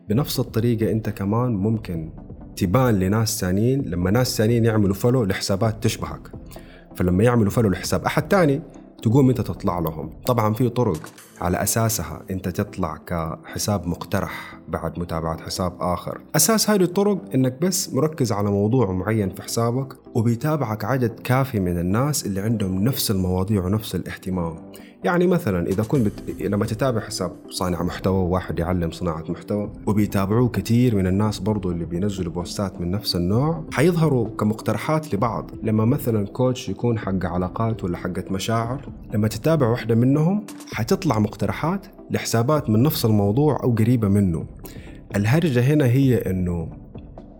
بنفس 0.09 0.39
الطريقة 0.39 0.91
أنت 0.91 1.09
كمان 1.09 1.55
ممكن 1.55 2.13
تبان 2.55 2.99
لناس 2.99 3.39
ثانيين 3.39 3.81
لما 3.81 4.11
ناس 4.11 4.37
ثانيين 4.37 4.65
يعملوا 4.65 4.93
follow 4.93 5.23
لحسابات 5.23 5.83
تشبهك. 5.83 6.31
فلما 6.95 7.23
يعملوا 7.23 7.51
follow 7.51 7.69
لحساب 7.69 8.05
أحد 8.05 8.31
ثاني 8.31 8.61
تقوم 9.01 9.29
أنت 9.29 9.41
تطلع 9.41 9.79
لهم. 9.79 10.09
طبعا 10.25 10.53
في 10.53 10.69
طرق 10.69 10.99
على 11.41 11.63
أساسها 11.63 12.21
أنت 12.31 12.49
تطلع 12.49 12.97
كحساب 12.97 13.87
مقترح 13.87 14.59
بعد 14.67 14.99
متابعة 14.99 15.43
حساب 15.43 15.73
آخر. 15.79 16.21
أساس 16.35 16.69
هذه 16.69 16.81
الطرق 16.83 17.17
إنك 17.35 17.61
بس 17.61 17.93
مركز 17.93 18.31
على 18.31 18.49
موضوع 18.49 18.91
معين 18.91 19.29
في 19.29 19.41
حسابك 19.41 19.93
وبيتابعك 20.15 20.85
عدد 20.85 21.19
كافي 21.19 21.59
من 21.59 21.79
الناس 21.79 22.25
اللي 22.25 22.41
عندهم 22.41 22.83
نفس 22.83 23.11
المواضيع 23.11 23.65
ونفس 23.65 23.95
الاهتمام. 23.95 24.71
يعني 25.03 25.27
مثلا 25.27 25.67
إذا 25.67 25.83
كنت 25.83 26.05
بت... 26.05 26.41
لما 26.41 26.65
تتابع 26.65 26.99
حساب 26.99 27.31
صانع 27.49 27.83
محتوى 27.83 28.17
وواحد 28.17 28.59
يعلم 28.59 28.91
صناعة 28.91 29.23
محتوى 29.29 29.71
وبيتابعوه 29.87 30.49
كثير 30.49 30.95
من 30.95 31.07
الناس 31.07 31.39
برضو 31.39 31.71
اللي 31.71 31.85
بينزلوا 31.85 32.33
بوستات 32.33 32.81
من 32.81 32.91
نفس 32.91 33.15
النوع 33.15 33.63
حيظهروا 33.71 34.27
كمقترحات 34.39 35.13
لبعض. 35.13 35.51
لما 35.63 35.85
مثلا 35.85 36.25
كوتش 36.25 36.69
يكون 36.69 36.99
حق 36.99 37.25
علاقات 37.25 37.83
ولا 37.83 37.97
حقة 37.97 38.23
مشاعر 38.31 38.89
لما 39.13 39.27
تتابع 39.27 39.67
واحدة 39.67 39.95
منهم 39.95 40.45
حتطلع 40.73 41.19
مقترحات 41.19 41.85
لحسابات 42.11 42.69
من 42.69 42.83
نفس 42.83 43.05
الموضوع 43.05 43.63
أو 43.63 43.71
قريبة 43.71 44.07
منه. 44.07 44.45
الهرجة 45.15 45.61
هنا 45.61 45.85
هي 45.85 46.15
إنه 46.15 46.69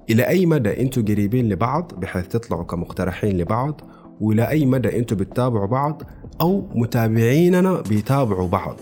إلى 0.09 0.27
أي 0.27 0.45
مدى 0.45 0.81
أنتم 0.81 1.05
قريبين 1.05 1.49
لبعض 1.49 1.91
بحيث 1.97 2.27
تطلعوا 2.27 2.63
كمقترحين 2.63 3.37
لبعض 3.37 3.81
والى 4.21 4.49
أي 4.49 4.65
مدى 4.65 4.97
أنتم 4.99 5.15
بتتابعوا 5.15 5.67
بعض 5.67 6.03
أو 6.41 6.67
متابعيننا 6.75 7.81
بيتابعوا 7.81 8.47
بعض. 8.47 8.75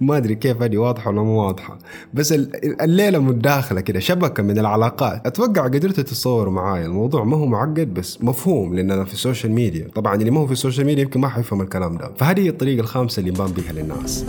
ما 0.00 0.16
أدري 0.16 0.34
كيف 0.34 0.62
هذه 0.62 0.76
واضحة 0.78 1.10
ولا 1.10 1.22
مو 1.22 1.42
واضحة. 1.42 1.78
بس 2.14 2.32
الليلة 2.64 3.18
متداخلة 3.18 3.80
كده 3.80 4.00
شبكة 4.00 4.42
من 4.42 4.58
العلاقات. 4.58 5.26
أتوقع 5.26 5.64
قدرتوا 5.64 6.04
تتصوروا 6.04 6.52
معايا. 6.52 6.86
الموضوع 6.86 7.24
ما 7.24 7.36
هو 7.36 7.46
معقد 7.46 7.94
بس 7.94 8.22
مفهوم 8.22 8.74
لاننا 8.74 9.04
في 9.04 9.12
ال 9.12 9.18
social 9.18 9.52
media 9.52 9.88
طبعا 9.94 10.14
اللي 10.14 10.30
ما 10.30 10.40
هو 10.40 10.46
في 10.46 10.52
ال 10.52 10.57
social 10.57 10.86
media 10.86 11.02
يمكن 11.02 11.20
ما 11.20 11.28
حيفهم 11.28 11.60
الكلام 11.60 11.96
ده. 11.96 12.10
فهذه 12.16 12.40
هي 12.40 12.48
الطريقة 12.48 12.80
الخامسة 12.80 13.20
اللي 13.20 13.30
نبان 13.30 13.52
بها 13.52 13.72
للناس. 13.72 14.24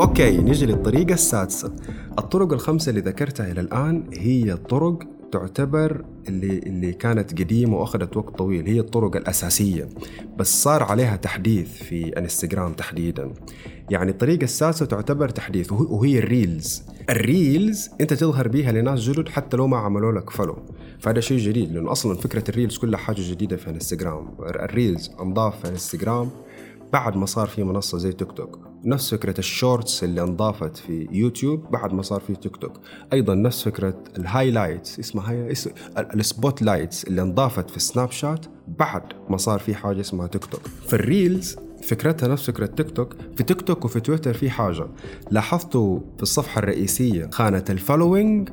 okay 0.00 0.36
نيجي 0.36 0.66
للطريقة 0.66 1.14
السادسة. 1.14 1.72
الطرق 2.18 2.52
الخمسة 2.52 2.90
اللي 2.90 3.00
ذكرتها 3.00 3.52
إلى 3.52 3.60
الآن 3.60 4.04
هي 4.12 4.56
طرق 4.56 4.98
تعتبر 5.32 6.04
اللي 6.28 6.58
اللي 6.58 6.92
كانت 6.92 7.30
قديمة 7.42 7.76
وأخذت 7.76 8.16
وقت 8.16 8.38
طويل 8.38 8.66
هي 8.66 8.80
الطرق 8.80 9.16
الأساسية. 9.16 9.88
بس 10.36 10.62
صار 10.62 10.82
عليها 10.82 11.16
تحديث 11.16 11.68
في 11.82 12.18
انستغرام 12.18 12.72
تحديدا. 12.72 13.32
يعني 13.90 14.10
الطريقة 14.10 14.44
السادسه 14.44 14.86
تعتبر 14.86 15.28
تحديث 15.28 15.72
وهي 15.72 16.18
ال 16.18 16.27
reels. 16.27 16.82
ال 17.10 17.23
reels 17.23 17.90
أنت 18.00 18.12
تظهر 18.12 18.48
بيها 18.48 18.72
لناس 18.72 19.00
جدد 19.00 19.28
حتى 19.28 19.56
لو 19.56 19.66
ما 19.66 19.76
عملوا 19.76 20.12
لك 20.12 20.30
follow 20.30 20.56
فهذا 20.98 21.20
شيء 21.20 21.38
جديد 21.38 21.72
لأنه 21.72 21.92
أصلا 21.92 22.14
فكرة 22.14 22.44
ال 22.48 22.53
reels 22.53 22.76
كلها 22.78 22.98
حاجة 22.98 23.30
جديدة 23.30 23.56
في 23.56 23.70
انستغرام 23.70 24.28
ال 24.40 24.52
reels 24.52 25.10
أنضاف 25.20 25.60
في 25.60 25.68
انستغرام 25.68 26.30
بعد 26.92 27.16
ما 27.16 27.26
صار 27.26 27.46
في 27.46 27.64
منصة 27.64 27.98
زي 27.98 28.12
تيك 28.12 28.32
توك. 28.32 28.58
نفس 28.86 29.14
فكرة 29.14 29.38
ال 29.38 29.47
shorts 29.47 30.04
اللي 30.04 30.22
انضافت 30.22 30.76
في 30.76 31.08
يوتيوب 31.12 31.70
بعد 31.70 31.92
ما 31.92 32.02
صار 32.02 32.20
في 32.20 32.34
تيك 32.34 32.56
توك. 32.56 32.72
أيضا 33.12 33.34
نفس 33.34 33.64
فكرة 33.64 33.94
ال 34.18 34.25
highlights 34.25 34.98
اسمها 34.98 35.32
هي 35.32 35.52
اسم 35.52 35.70
ال 35.98 36.62
spotlights 36.62 37.04
اللي 37.04 37.22
انضافت 37.22 37.70
في 37.70 37.80
سناب 37.80 38.10
شات 38.10 38.46
بعد 38.78 39.02
ما 39.28 39.36
صار 39.36 39.58
في 39.58 39.74
حاجة 39.74 40.00
اسمها 40.00 40.26
تيك 40.26 40.44
توك. 40.44 40.60
في 40.86 40.94
ال 40.94 41.04
reels 41.04 41.56
فكرتها 41.82 42.28
نفس 42.28 42.46
فكرة 42.46 42.66
تيك 42.66 42.90
توك 42.90 43.16
في 43.36 43.42
تيك 43.42 43.62
توك 43.62 43.84
وفي 43.84 44.00
تويتر 44.00 44.34
في 44.34 44.50
حاجة. 44.50 44.86
لاحظتوا 45.30 46.00
في 46.16 46.22
الصفحة 46.22 46.58
الرئيسية 46.58 47.28
خانة 47.32 47.64
ال 47.70 47.78
following 47.78 48.48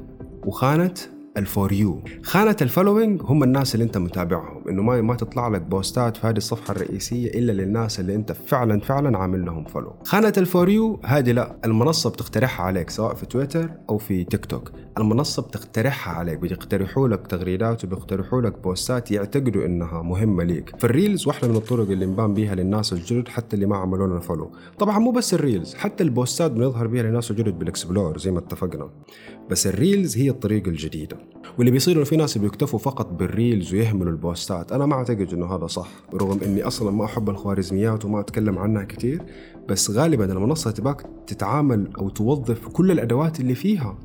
وخانة 0.46 0.94
ال 1.38 1.47
for 1.47 1.74
you 1.74 2.04
خانة 2.24 2.56
ال 2.62 2.68
following 2.68 3.22
هم 3.24 3.44
الناس 3.44 3.76
اللي 3.76 3.84
انت 3.84 3.98
متابعهم. 3.98 4.68
انه 4.70 4.82
ما 4.82 5.02
ما 5.02 5.16
تطلع 5.16 5.48
لك 5.48 5.62
بوستات 5.62 6.18
في 6.18 6.28
هذه 6.28 6.38
الصفحة 6.38 6.72
الرئيسية 6.72 7.28
إلا 7.28 7.52
للناس 7.52 8.00
اللي 8.00 8.16
انت 8.16 8.32
فعلا 8.32 8.80
فعلا 8.80 9.18
عامل 9.18 9.46
لهم 9.46 9.66
follow 9.66 9.96
خانة 10.04 10.34
ال 10.38 10.46
for 10.46 10.70
you 10.70 11.00
هذه 11.06 11.32
لا. 11.32 11.56
المنصة 11.66 12.10
بتقترحها 12.10 12.66
عليك 12.66 12.90
سواء 12.90 13.14
في 13.14 13.26
تويتر 13.26 13.70
أو 13.90 13.98
في 13.98 14.24
تيك 14.24 14.46
توك. 14.46 14.72
المنصة 14.98 15.42
بتقترحها 15.42 16.14
عليك 16.14 16.40
بيقترحوا 16.40 17.08
لك 17.08 17.28
تغريدات 17.28 17.84
وبيقترحوا 17.84 18.42
لك 18.42 18.60
بوستات 18.64 19.12
يعتقدوا 19.12 19.66
إنها 19.66 20.02
مهمة 20.02 20.44
ليك. 20.44 20.76
فال 20.80 20.94
reels 20.94 21.28
واحدة 21.28 21.48
من 21.48 21.56
الطرق 21.56 21.90
اللي 21.90 22.06
نبان 22.06 22.34
بيها 22.34 22.56
للناس 22.56 22.94
الجدد 22.94 23.28
حتى 23.28 23.56
اللي 23.56 23.66
ما 23.66 23.78
عملوا 23.78 24.08
لنا 24.08 24.20
follow 24.20 24.52
طبعا 24.80 25.00
مو 25.00 25.12
بس 25.12 25.34
ال 25.34 25.41
reels 25.41 25.74
حتى 25.76 26.04
البوستات 26.04 26.52
بنظهر 26.52 26.88
بيها 26.88 27.04
للناس 27.04 27.32
الجدد 27.32 27.60
بال 27.60 27.73
explore 27.73 28.18
زي 28.18 28.32
ما 28.32 28.40
اتفقنا. 28.40 28.90
بس 29.50 29.68
ال 29.68 29.76
reels 29.76 30.18
هي 30.18 30.30
الطريقة 30.30 30.70
الجديدة. 30.70 31.23
واللي 31.58 31.72
بيصير 31.72 31.96
انه 31.96 32.04
في 32.04 32.18
ناس 32.18 32.38
بيكتفوا 32.38 32.80
فقط 32.80 33.12
بال 33.12 33.30
reels 33.30 33.74
ويهملوا 33.74 34.12
البوستات. 34.12 34.72
أنا 34.72 34.86
ما 34.86 34.94
أعتقد 34.94 35.34
إنه 35.34 35.56
هذا 35.56 35.68
صح 35.68 35.90
رغم 36.14 36.40
إني 36.46 36.64
أصلا 36.64 36.92
ما 36.92 37.06
أحب 37.06 37.30
الخوارزميات 37.30 38.06
وما 38.06 38.20
أتكلم 38.20 38.60
عنها 38.60 38.84
كثير 38.84 39.22
بس 39.70 39.92
غالبا 39.92 40.34
المنصة 40.34 40.72
تباك 40.72 41.06
تتعامل 41.28 41.90
أو 41.98 42.10
توظف 42.10 42.68
كل 42.68 42.92
الأدوات 42.92 43.40
اللي 43.40 43.56
فيها. 43.56 43.98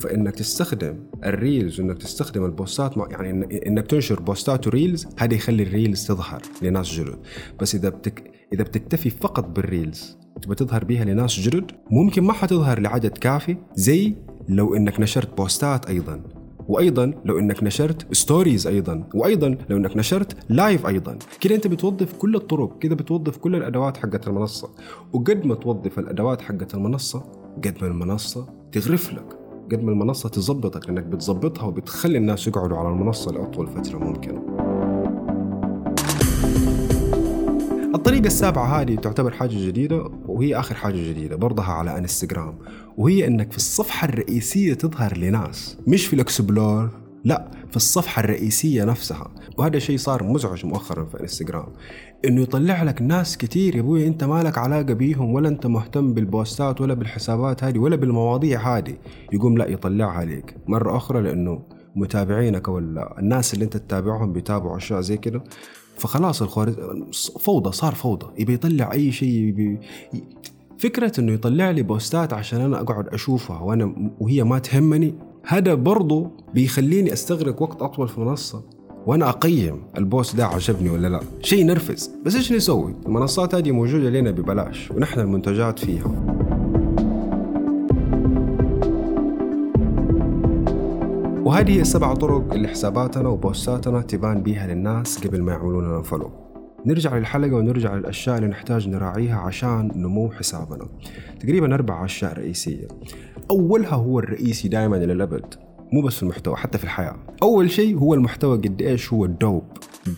فإنك 0.00 0.34
تستخدم 0.34 0.96
ال 1.24 1.33
reels 1.33 1.80
وإنك 1.80 1.98
تستخدم 1.98 2.44
البوستات 2.44 2.96
يعني 2.96 3.66
إنك 3.66 3.86
تنشر 3.86 4.20
بوستات 4.20 4.66
و 4.66 4.73
reels 4.73 5.06
هذا 5.18 5.34
يخلي 5.34 5.62
ال 5.62 5.69
reels 5.69 6.06
تظهر 6.06 6.42
لناس 6.62 6.92
جدد. 6.92 7.18
بس 7.60 7.74
إذا 7.74 7.88
بتك 7.88 8.30
إذا 8.52 8.62
بتكتفي 8.62 9.10
فقط 9.10 9.48
بال 9.48 9.68
reels 9.68 10.18
تبى 10.42 10.54
تظهر 10.54 10.84
بيها 10.84 11.04
لناس 11.04 11.40
جدد 11.40 11.70
ممكن 11.90 12.22
ما 12.22 12.32
حتظهر 12.32 12.80
لعدد 12.80 13.18
كافي 13.18 13.56
زي 13.74 14.14
لو 14.48 14.74
إنك 14.74 15.00
نشرت 15.00 15.36
بوستات 15.36 15.86
أيضا. 15.86 16.39
وأيضا 16.68 17.14
لو 17.24 17.38
إنك 17.38 17.62
نشرت 17.62 18.14
stories 18.14 18.66
أيضا 18.66 19.04
وأيضا 19.14 19.56
لو 19.70 19.76
إنك 19.76 19.96
نشرت 19.96 20.36
live 20.48 20.86
أيضا. 20.86 21.18
كده 21.40 21.54
أنت 21.54 21.66
بتوظف 21.66 22.12
كل 22.12 22.34
الطرق 22.34 22.78
كده 22.78 22.94
بتوظف 22.94 23.36
كل 23.36 23.56
الأدوات 23.56 23.96
حقت 23.96 24.28
المنصة. 24.28 24.70
وقد 25.12 25.46
ما 25.46 25.54
توظف 25.54 25.98
الأدوات 25.98 26.40
حقت 26.40 26.74
المنصة 26.74 27.22
قد 27.64 27.74
ما 27.82 27.88
المنصة 27.88 28.46
تغرف 28.72 29.12
لك. 29.12 29.38
قد 29.72 29.82
ما 29.82 29.92
المنصة 29.92 30.28
تظبطك 30.28 30.86
لأنك 30.88 31.04
بتظبطها 31.04 31.64
وبتخلي 31.64 32.18
الناس 32.18 32.46
يقعدوا 32.46 32.76
على 32.76 32.88
المنصة 32.88 33.32
لأطول 33.32 33.66
فترة 33.66 33.98
ممكنة. 33.98 34.59
الطريقة 37.94 38.26
السابعة 38.26 38.80
هذه 38.80 38.94
تعتبر 38.94 39.30
حاجة 39.30 39.66
جديدة 39.66 40.10
وهي 40.26 40.58
آخر 40.58 40.74
حاجة 40.74 41.10
جديدة 41.10 41.36
برضها 41.36 41.64
على 41.64 41.98
انستغرام 41.98 42.58
وهي 42.96 43.26
إنك 43.26 43.50
في 43.50 43.56
الصفحة 43.56 44.08
الرئيسية 44.08 44.74
تظهر 44.74 45.16
لناس 45.16 45.78
مش 45.86 46.06
في 46.06 46.14
الإكسبلور 46.14 46.90
لا 47.24 47.50
في 47.70 47.76
الصفحة 47.76 48.20
الرئيسية 48.20 48.84
نفسها. 48.84 49.34
وهذا 49.58 49.78
شيء 49.78 49.96
صار 49.96 50.24
مزعج 50.24 50.66
مؤخرا 50.66 51.04
في 51.04 51.20
انستغرام 51.20 51.66
إنه 52.24 52.40
يطلع 52.40 52.82
لك 52.82 53.02
ناس 53.02 53.36
كتير 53.36 53.76
يا 53.76 53.80
أبوي 53.80 54.06
أنت 54.06 54.24
ما 54.24 54.42
لك 54.42 54.58
علاقة 54.58 54.92
بيهم 54.92 55.34
ولا 55.34 55.48
أنت 55.48 55.66
مهتم 55.66 56.14
بالبوستات 56.14 56.80
ولا 56.80 56.94
بالحسابات 56.94 57.64
هذه 57.64 57.78
ولا 57.78 57.96
بالمواضيع 57.96 58.76
هذه. 58.76 58.96
يقوم 59.32 59.58
لا 59.58 59.68
يطلعها 59.68 60.10
عليك. 60.10 60.56
مرة 60.66 60.96
أخرى 60.96 61.22
لأنه 61.22 61.62
متابعينك 61.96 62.68
ولا 62.68 63.18
الناس 63.18 63.54
اللي 63.54 63.64
أنت 63.64 63.76
تتابعهم 63.76 64.32
بيتابعوا 64.32 64.76
أشياء 64.76 65.00
زي 65.00 65.16
كده. 65.16 65.42
فخلاص 66.00 66.42
الخوارزم 66.42 67.04
فوضى 67.40 67.72
صار 67.72 67.94
فوضى. 67.94 68.26
يبي 68.38 68.54
يطلع 68.54 68.92
أي 68.92 69.12
شيء 69.12 69.28
يبي 69.28 69.78
فكرة 70.78 71.20
إنه 71.20 71.32
يطلع 71.32 71.70
لي 71.70 71.82
بوستات 71.82 72.32
عشان 72.32 72.60
أنا 72.60 72.80
أقعد 72.80 73.08
أشوفها 73.08 73.60
وأنا 73.60 74.12
وهي 74.20 74.44
ما 74.44 74.58
تهمني 74.58 75.14
هذا 75.46 75.74
برضو 75.74 76.30
بيخليني 76.54 77.12
أستغرق 77.12 77.62
وقت 77.62 77.82
أطول 77.82 78.08
في 78.08 78.18
المنصة 78.18 78.62
وأنا 79.06 79.28
أقيم 79.28 79.82
ال 79.96 80.04
post 80.04 80.36
ده 80.36 80.46
عجبني 80.46 80.90
ولا 80.90 81.08
لا. 81.08 81.20
شيء 81.42 81.64
ينرفز. 81.64 82.10
بس 82.24 82.34
إيش 82.36 82.52
نسوي؟ 82.52 82.94
المنصات 83.06 83.54
هذه 83.54 83.70
موجودة 83.72 84.10
لنا 84.10 84.30
ببلاش 84.30 84.90
ونحن 84.90 85.20
المنتجات 85.20 85.78
فيها. 85.78 86.59
وهذه 91.50 91.76
هي 91.76 91.80
السبع 91.80 92.14
طرق 92.14 92.52
اللي 92.52 92.68
حساباتنا 92.68 93.28
وبوستاتنا 93.28 94.02
تبان 94.02 94.42
بيها 94.42 94.66
للناس 94.66 95.26
قبل 95.26 95.42
ما 95.42 95.52
يعملون 95.52 95.84
لنا 95.84 96.02
follow 96.02 96.30
نرجع 96.86 97.16
للحلقة 97.16 97.56
ونرجع 97.56 97.94
للأشياء 97.94 98.36
اللي 98.36 98.48
نحتاج 98.48 98.88
نراعيها 98.88 99.36
عشان 99.36 99.92
نمو 99.96 100.30
حسابنا. 100.30 100.88
تقريبا 101.40 101.74
أربع 101.74 102.04
أشياء 102.04 102.32
رئيسية. 102.32 102.88
أولها 103.50 103.94
هو 103.94 104.18
الرئيسي 104.18 104.68
دائما 104.68 104.96
إلى 104.96 105.12
الأبد 105.12 105.54
مو 105.92 106.02
بس 106.02 106.16
في 106.16 106.22
المحتوى 106.22 106.56
حتى 106.56 106.78
في 106.78 106.84
الحياة. 106.84 107.16
أول 107.42 107.70
شيء 107.70 107.98
هو 107.98 108.14
المحتوى 108.14 108.58
قد 108.58 108.82
إيش 108.82 109.12
هو 109.12 109.24
ال 109.24 109.32
dope 109.32 109.64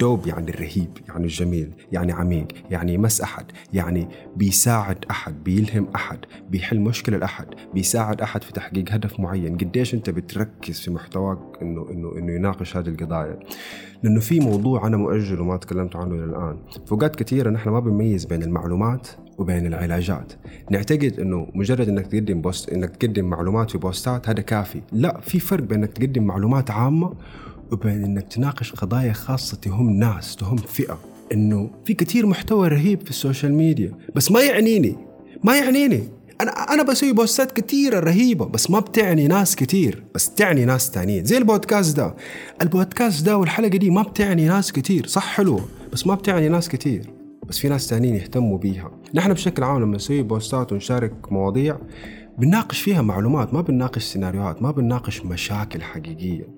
dope 0.01 0.27
يعني 0.27 0.51
الرهيب 0.51 0.99
يعني 1.09 1.25
الجميل 1.25 1.73
يعني 1.93 2.13
عميق 2.13 2.47
يعني 2.71 2.95
يمس 2.95 3.21
أحد 3.21 3.45
يعني 3.73 4.09
بيساعد 4.37 5.05
أحد 5.11 5.45
بيلهم 5.45 5.89
أحد 5.95 6.19
بيحل 6.51 6.81
مشكلة 6.81 7.19
لأحد 7.19 7.47
بيساعد 7.75 8.21
أحد 8.21 8.45
في 8.45 8.53
تحقيق 8.53 8.85
هدف 8.91 9.21
معين. 9.21 9.57
قديش 9.57 9.95
أنت 9.95 10.11
بتركز 10.11 10.81
في 10.81 10.91
محتواك 10.91 11.39
إنه 11.63 11.87
إنه 11.91 12.13
إنه 12.19 12.33
يناقش 12.33 12.77
هذه 12.77 12.89
القضايا. 12.89 13.39
لأنه 14.03 14.21
في 14.21 14.41
موضوع 14.41 14.87
أنا 14.87 14.97
مؤجل 14.97 15.41
وما 15.41 15.57
تكلمت 15.57 15.97
عنه 15.97 16.15
إلى 16.15 16.25
الآن. 16.25 16.57
في 16.87 16.93
أوقات 16.93 17.17
كثيرة 17.17 17.51
نحن 17.51 17.71
ما 17.71 17.81
بنميز 17.81 18.25
بين 18.25 18.43
المعلومات 18.43 19.09
وبين 19.39 19.67
العلاجات. 19.67 20.33
نعتقد 20.71 21.21
إنه 21.21 21.47
مجرد 21.55 21.89
إنك 21.89 22.07
تقدم 22.07 22.41
post 22.41 22.69
إنك 22.69 22.97
تقدم 22.97 23.25
معلومات 23.25 23.71
في 23.71 23.79
بوستات 23.79 24.29
هذا 24.29 24.41
كافي. 24.43 24.81
لا 24.93 25.21
في 25.21 25.41
فرق 25.41 25.65
بين 25.65 25.79
إنك 25.79 25.93
تقدم 25.93 26.23
معلومات 26.23 26.71
عامة 26.71 27.13
وبين 27.73 28.05
إنك 28.05 28.33
تناقش 28.33 28.73
قضايا 28.73 29.13
خاصة 29.13 29.57
تهم 29.57 29.91
ناس 29.91 30.37
تهم 30.37 30.57
فئة. 30.57 30.99
إنه 31.33 31.71
في 31.85 31.95
كثير 31.95 32.27
محتوى 32.27 32.69
رهيب 32.69 33.01
في 33.05 33.11
ال 33.11 33.17
social 33.17 33.55
media 33.55 33.93
بس 34.15 34.31
ما 34.31 34.41
يعنيني. 34.41 34.97
ما 35.45 35.59
يعنيني. 35.59 36.03
أنا 36.41 36.51
أنا 36.51 36.83
بسوي 36.83 37.13
بوستات 37.13 37.53
كثيره 37.53 38.01
رهيبة 38.01 38.47
بس 38.47 38.71
ما 38.71 38.81
بتعني 38.81 39.29
ناس 39.29 39.57
كثير 39.57 40.03
بس 40.15 40.35
تعني 40.35 40.65
ناس 40.65 40.91
تانيين. 40.91 41.25
زي 41.25 41.39
البودكاست 41.39 41.97
ده. 41.97 42.15
البودكاست 42.63 43.27
ده 43.27 43.37
والحلقة 43.37 43.69
دي 43.69 43.91
ما 43.91 44.03
بتعني 44.03 44.47
ناس 44.47 44.73
كثير 44.73 45.07
صح 45.07 45.27
حلوة 45.27 45.69
بس 45.93 46.07
ما 46.07 46.15
بتعني 46.15 46.49
ناس 46.49 46.69
كثير 46.69 47.22
بس 47.49 47.59
في 47.59 47.69
ناس 47.69 47.87
تانيين 47.87 48.15
يهتموا 48.15 48.59
بيها. 48.59 48.91
نحن 49.15 49.33
بشكل 49.33 49.63
عام 49.65 49.83
لما 49.83 49.97
نسوي 49.97 50.23
بوستات 50.23 50.73
ونشارك 50.73 51.33
مواضيع 51.33 51.79
بنناقش 52.39 52.81
فيها 52.81 53.03
معلومات 53.03 53.55
ما 53.55 53.61
بنناقش 53.61 54.05
سيناريوهات 54.05 54.63
ما 54.63 54.71
بنناقش 54.71 55.25
مشاكل 55.25 55.83
حقيقية. 55.83 56.49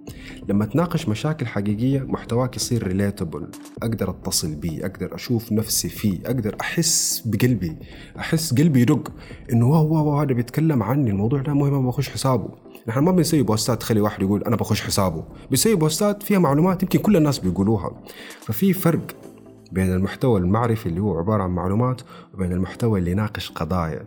لما 0.48 0.64
تناقش 0.64 1.08
مشاكل 1.08 1.46
حقيقية 1.46 2.00
محتواك 2.00 2.56
يصير 2.56 2.86
relatable 2.86 3.48
أقدر 3.82 4.10
أتصل 4.10 4.54
بيه 4.54 4.86
أقدر 4.86 5.14
أشوف 5.14 5.52
نفسي 5.52 5.88
فيه 5.88 6.18
أقدر 6.26 6.56
أحس 6.60 7.22
بقلبي 7.26 7.76
أحس 8.18 8.54
قلبي 8.54 8.80
يدق 8.80 9.12
إنه 9.52 9.68
wow 9.70 9.94
wow 9.94 10.20
هذا 10.20 10.32
بيتكلم 10.32 10.82
عني 10.82 11.10
الموضوع 11.10 11.40
ده 11.40 11.54
مهم 11.54 11.86
بخش 11.88 12.08
حسابه. 12.08 12.48
نحن 12.88 13.00
ما 13.00 13.12
بنسوي 13.12 13.42
بوستات 13.42 13.80
تخلي 13.80 14.00
واحد 14.00 14.22
يقول 14.22 14.42
أنا 14.44 14.56
بخش 14.56 14.80
حسابه. 14.80 15.24
بنسوي 15.50 15.74
بوستات 15.74 16.22
فيها 16.22 16.38
معلومات 16.38 16.82
يمكن 16.82 16.98
كل 16.98 17.16
الناس 17.16 17.38
بيقولوها. 17.38 18.02
ففي 18.40 18.72
فرق 18.72 19.06
بين 19.72 19.92
المحتوى 19.92 20.40
المعرفي 20.40 20.86
اللي 20.86 21.00
هو 21.00 21.18
عبارة 21.18 21.42
عن 21.42 21.50
معلومات 21.50 22.00
وبين 22.34 22.52
المحتوى 22.52 22.98
اللي 22.98 23.10
يناقش 23.10 23.50
قضايا. 23.50 24.04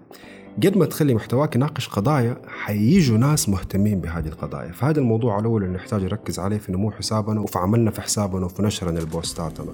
قد 0.64 0.78
ما 0.78 0.86
تخلي 0.86 1.14
محتواك 1.14 1.56
يناقش 1.56 1.88
قضايا 1.90 2.38
حييجوا 2.48 3.18
ناس 3.18 3.50
مهتمين 3.50 4.02
بهذه 4.02 4.28
القضايا. 4.28 4.72
فهذا 4.72 5.00
الموضوع 5.00 5.40
الأول 5.40 5.64
اللي 5.64 5.76
نحتاج 5.76 6.04
نركز 6.04 6.40
عليه 6.40 6.58
في 6.58 6.72
نمو 6.72 6.92
حسابنا 6.92 7.42
وفي 7.42 7.60
عملنا 7.60 7.92
في 7.92 8.02
حسابنا 8.02 8.46
وفي 8.46 8.62
نشرنا 8.64 9.00
لبوستاتنا 9.00 9.74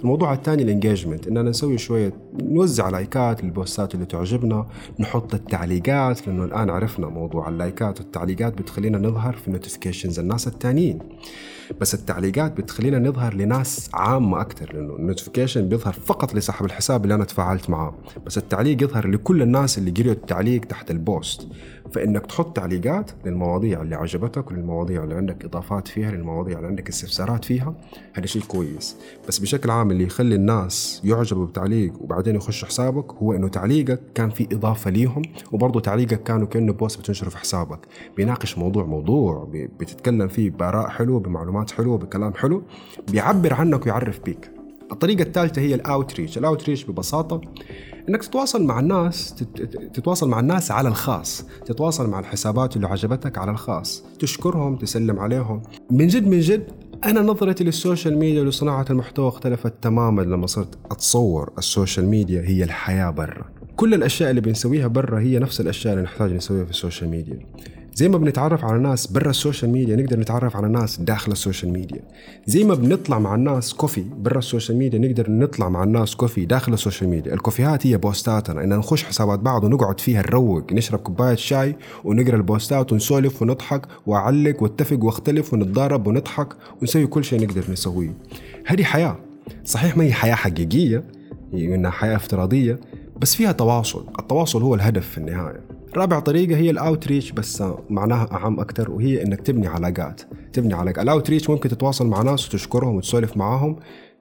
الموضوع 0.00 0.32
الثاني 0.32 0.62
ال 0.62 0.68
engagement 0.68 1.26
إننا 1.26 1.42
نسوي 1.42 1.78
شوية 1.78 2.12
نوزع 2.42 2.88
لايكات 2.88 3.44
للبوستات 3.44 3.94
اللي 3.94 4.06
تعجبنا 4.06 4.66
نحط 5.00 5.34
التعليقات 5.34 6.26
لأنه 6.26 6.44
الآن 6.44 6.70
عرفنا 6.70 7.06
موضوع 7.08 7.48
اللايكات 7.48 8.00
والتعليقات 8.00 8.58
بتخلينا 8.58 8.98
نظهر 8.98 9.32
في 9.36 9.50
notifications 9.50 10.18
الناس 10.18 10.46
الثانيين. 10.46 10.98
بس 11.80 11.94
التعليقات 11.94 12.56
بتخلينا 12.56 12.98
نظهر 12.98 13.34
لناس 13.34 13.90
عامة 13.94 14.40
أكثر 14.40 14.72
لأنه 14.74 14.96
ال 14.96 15.01
notification 15.01 15.68
بيظهر 15.68 15.92
فقط 15.92 16.34
لصاحب 16.34 16.66
الحساب 16.66 17.04
اللي 17.04 17.14
أنا 17.14 17.24
تفاعلت 17.24 17.70
معاه. 17.70 17.94
بس 18.26 18.38
التعليق 18.38 18.82
يظهر 18.82 19.08
لكل 19.08 19.42
الناس 19.42 19.78
اللي 19.78 19.90
قريوا 19.90 20.14
التعليق 20.24 20.64
تحت 20.64 20.90
ال 20.90 21.00
post. 21.00 21.48
فإنك 21.92 22.26
تحط 22.26 22.56
تعليقات 22.56 23.10
للمواضيع 23.26 23.82
اللي 23.82 23.94
عجبتك 23.94 24.50
وللمواضيع 24.50 25.04
اللي 25.04 25.14
عندك 25.14 25.44
إضافات 25.44 25.88
فيها 25.88 26.10
للمواضيع 26.10 26.56
اللي 26.56 26.68
عندك 26.68 26.88
استفسارات 26.88 27.44
فيها 27.44 27.74
هذا 28.12 28.26
شيء 28.26 28.42
كويس. 28.42 28.96
بس 29.28 29.38
بشكل 29.38 29.70
عام 29.70 29.90
اللي 29.90 30.04
يخلي 30.04 30.34
الناس 30.34 31.00
يعجبوا 31.04 31.46
بتعليق 31.46 31.92
وبعدين 32.02 32.36
يخشوا 32.36 32.68
حسابك 32.68 33.12
هو 33.12 33.32
إنه 33.32 33.48
تعليقك 33.48 34.00
كان 34.14 34.30
في 34.30 34.48
إضافة 34.52 34.90
ليهم 34.90 35.22
وبرضه 35.52 35.80
تعليقك 35.80 36.22
كانه 36.22 36.46
كانه 36.46 36.72
post 36.72 37.00
بتنشره 37.00 37.28
في 37.28 37.38
حسابك. 37.38 37.78
بيناقش 38.16 38.58
موضوع 38.58 38.84
موضوع 38.84 39.48
بتتكلم 39.52 40.28
فيه 40.28 40.50
بآراء 40.50 40.88
حلوة 40.88 41.20
بمعلومات 41.20 41.70
حلوة 41.70 41.98
بكلام 41.98 42.34
حلو 42.34 42.62
بيعبر 43.10 43.54
عنك 43.54 43.86
ويعرف 43.86 44.20
بيك. 44.24 44.53
الطريقة 44.94 45.22
الثالثة 45.22 45.62
هي 45.62 45.74
ال 45.74 45.80
outreach، 45.80 46.38
ال 46.38 46.43
outreach 46.43 46.84
ببساطة 46.84 47.40
إنك 48.08 48.22
تتواصل 48.22 48.64
مع 48.64 48.80
الناس 48.80 49.34
تتواصل 49.94 50.28
مع 50.28 50.40
الناس 50.40 50.70
على 50.70 50.88
الخاص. 50.88 51.44
تتواصل 51.66 52.10
مع 52.10 52.20
الحسابات 52.20 52.76
اللي 52.76 52.86
عجبتك 52.86 53.38
على 53.38 53.50
الخاص. 53.50 54.04
تشكرهم 54.18 54.76
تسلم 54.76 55.18
عليهم. 55.18 55.62
من 55.90 56.06
جد 56.06 56.26
من 56.26 56.40
جد 56.40 56.66
أنا 57.04 57.20
نظرتي 57.20 57.64
لل 57.64 57.78
social 57.78 58.18
media 58.18 58.42
ولصناعة 58.42 58.86
المحتوى 58.90 59.28
اختلفت 59.28 59.72
تماما 59.82 60.22
لما 60.22 60.46
صرت 60.46 60.78
أتصور 60.90 61.52
ال 61.58 61.65
social 61.65 62.06
media 62.06 62.42
هي 62.42 62.64
الحياة 62.64 63.10
برا. 63.10 63.44
كل 63.76 63.94
الأشياء 63.94 64.30
اللي 64.30 64.40
بنسويها 64.40 64.86
برا 64.86 65.20
هي 65.20 65.38
نفس 65.38 65.60
الأشياء 65.60 65.94
اللي 65.94 66.04
نحتاج 66.04 66.32
نسويها 66.32 66.64
في 66.64 66.70
ال 66.70 66.76
social 66.76 67.10
media. 67.10 67.38
زي 67.94 68.08
ما 68.08 68.18
بنتعرف 68.18 68.64
على 68.64 68.78
ناس 68.78 69.06
برا 69.06 69.30
ال 69.30 69.36
social 69.36 69.70
media 69.70 69.96
نقدر 69.96 70.20
نتعرف 70.20 70.56
على 70.56 70.68
ناس 70.68 71.00
داخل 71.00 71.32
ال 71.32 71.38
social 71.38 71.72
media. 71.72 72.02
زي 72.46 72.64
ما 72.64 72.74
بنطلع 72.74 73.18
مع 73.18 73.34
الناس 73.34 73.74
coffee 73.74 74.04
برا 74.18 74.38
ال 74.38 74.44
social 74.44 74.78
media 74.78 74.98
نقدر 74.98 75.30
نطلع 75.30 75.68
مع 75.68 75.84
الناس 75.84 76.14
coffee 76.14 76.44
داخل 76.46 76.72
ال 76.72 76.77
social 76.77 77.10
media. 77.10 77.34
الكوفيهات 77.34 77.86
هي 77.86 77.96
بوستاتنا. 77.96 78.64
إن 78.64 78.68
نخش 78.68 79.04
حسابات 79.04 79.38
بعض 79.38 79.64
ونقعد 79.64 80.00
فيها 80.00 80.22
نروق 80.22 80.72
نشرب 80.72 80.98
كوباية 80.98 81.34
شاي 81.34 81.76
ونقرأ 82.04 82.36
ال 82.36 82.45
posts 82.45 82.92
ونسولف 82.92 83.42
ونضحك 83.42 83.86
وأعلق 84.06 84.62
وأتفق 84.62 85.04
وأختلف 85.04 85.52
ونتضارب 85.52 86.06
ونضحك 86.06 86.48
ونسوي 86.80 87.06
كل 87.06 87.24
شيء 87.24 87.42
نقدر 87.42 87.64
نسويه. 87.70 88.14
هذه 88.66 88.82
حياة. 88.82 89.16
صحيح 89.64 89.96
ما 89.96 90.04
هي 90.04 90.12
حياة 90.12 90.34
حقيقية 90.34 91.04
هي 91.52 91.74
إنها 91.74 91.90
حياة 91.90 92.16
افتراضية 92.16 92.80
بس 93.20 93.34
فيها 93.34 93.52
تواصل. 93.52 94.06
التواصل 94.18 94.62
هو 94.62 94.74
الهدف 94.74 95.08
في 95.08 95.18
النهاية. 95.18 95.60
رابع 95.96 96.18
طريقة 96.18 96.56
هي 96.56 96.70
ال 96.70 96.77
outreach 96.77 97.32
بس 97.32 97.64
معناها 97.90 98.28
أعم 98.32 98.60
أكثر 98.60 98.90
وهي 98.90 99.22
إنك 99.22 99.40
تبني 99.40 99.66
علاقات 99.66 100.20
تبني 100.52 100.74
علاقات 100.74 101.04
ال 101.04 101.09
outreach 101.09 101.50
ممكن 101.50 101.68
تتواصل 101.68 102.06
مع 102.06 102.22
ناس 102.22 102.48
وتشكرهم 102.48 102.96
وتسولف 102.96 103.36
معاهم 103.36 103.76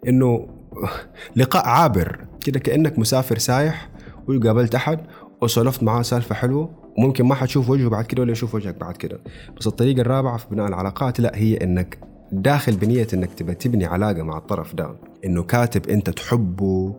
إنه 0.07 0.47
لقاء 1.35 1.65
عابر 1.67 2.25
كده 2.45 2.59
كأنك 2.59 2.99
مسافر 2.99 3.37
سايح 3.37 3.89
وقابلت 4.27 4.75
أحد 4.75 4.99
وسولفت 5.41 5.83
معاه 5.83 6.01
سالفة 6.01 6.35
حلوة. 6.35 6.69
وممكن 6.97 7.25
ما 7.25 7.35
حتشوف 7.35 7.69
وجهه 7.69 7.89
بعد 7.89 8.05
كده 8.05 8.21
ولا 8.21 8.31
يشوف 8.31 8.55
وجهك 8.55 8.75
بعد 8.75 8.97
كده. 8.97 9.19
بس 9.57 9.67
الطريقة 9.67 10.01
الرابعة 10.01 10.37
في 10.37 10.45
بناء 10.51 10.67
العلاقات 10.67 11.19
لا 11.19 11.31
هي 11.35 11.57
إنك 11.57 11.99
داخل 12.31 12.75
بنية 12.75 13.07
إنك 13.13 13.33
تبى 13.33 13.53
تبني 13.53 13.85
علاقة 13.85 14.23
مع 14.23 14.37
الطرف 14.37 14.75
ده. 14.75 14.95
إنه 15.25 15.43
كاتب 15.43 15.89
أنت 15.89 16.09
تحبه 16.09 16.95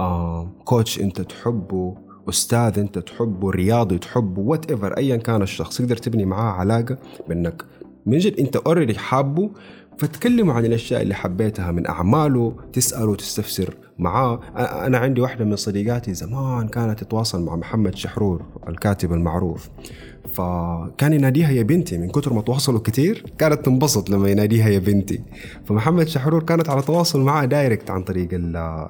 آه 0.00 0.52
coach 0.64 1.00
أنت 1.00 1.20
تحبه 1.20 2.07
أستاذ 2.28 2.78
أنت 2.78 2.98
تحبه 2.98 3.50
رياضي 3.50 3.98
تحبه 3.98 4.40
whatever 4.40 4.96
ايا 4.96 5.16
كان 5.16 5.42
الشخص 5.42 5.78
تقدر 5.78 5.96
تبني 5.96 6.24
معاه 6.24 6.52
علاقة 6.52 6.98
بأنك 7.28 7.62
من 8.06 8.18
جد 8.18 8.40
أنت 8.40 8.56
already 8.56 8.98
حابه 8.98 9.50
فتكلموا 9.98 10.54
عن 10.54 10.64
الأشياء 10.64 11.02
اللي 11.02 11.14
حبيتها 11.14 11.70
من 11.70 11.86
أعماله 11.86 12.56
تسأله 12.72 13.14
تستفسر 13.16 13.74
معاه. 13.98 14.40
أنا 14.56 14.98
عندي 14.98 15.20
واحدة 15.20 15.44
من 15.44 15.56
صديقاتي 15.56 16.14
زمان 16.14 16.68
كانت 16.68 17.04
تتواصل 17.04 17.44
مع 17.44 17.56
محمد 17.56 17.94
شحرور 17.94 18.42
الكاتب 18.68 19.12
المعروف. 19.12 19.68
فكان 20.34 21.12
يناديها 21.12 21.50
يا 21.50 21.62
بنتي 21.62 21.98
من 21.98 22.10
كثر 22.10 22.32
ما 22.32 22.40
تواصلوا 22.42 22.80
كثير 22.80 23.24
كانت 23.38 23.64
تنبسط 23.64 24.10
لما 24.10 24.30
يناديها 24.30 24.68
يا 24.68 24.78
بنتي. 24.78 25.20
فمحمد 25.64 26.08
شحرور 26.08 26.42
كانت 26.42 26.68
على 26.70 26.82
تواصل 26.82 27.20
معاه 27.20 27.44
direct 27.44 27.90
عن 27.90 28.02
طريق 28.02 28.28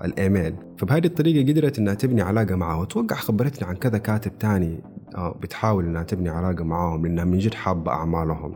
الايميل 0.05 0.55
فبهذه 0.79 1.07
الطريقة 1.07 1.53
قدرت 1.53 1.79
إنها 1.79 1.95
تبني 1.95 2.23
علاقة 2.23 2.55
معاه 2.57 2.81
واتوقع 2.81 3.17
خبرتني 3.17 3.69
عن 3.69 3.77
كذا 3.77 3.99
كاتب 3.99 4.39
تاني 4.39 4.81
بتحاول 5.17 5.85
إنها 5.85 6.03
تبني 6.03 6.29
علاقة 6.29 6.65
معاهم 6.65 7.07
لأنها 7.07 7.25
من 7.25 7.39
جد 7.39 7.55
حابة 7.55 7.93
أعمالهم. 7.93 8.55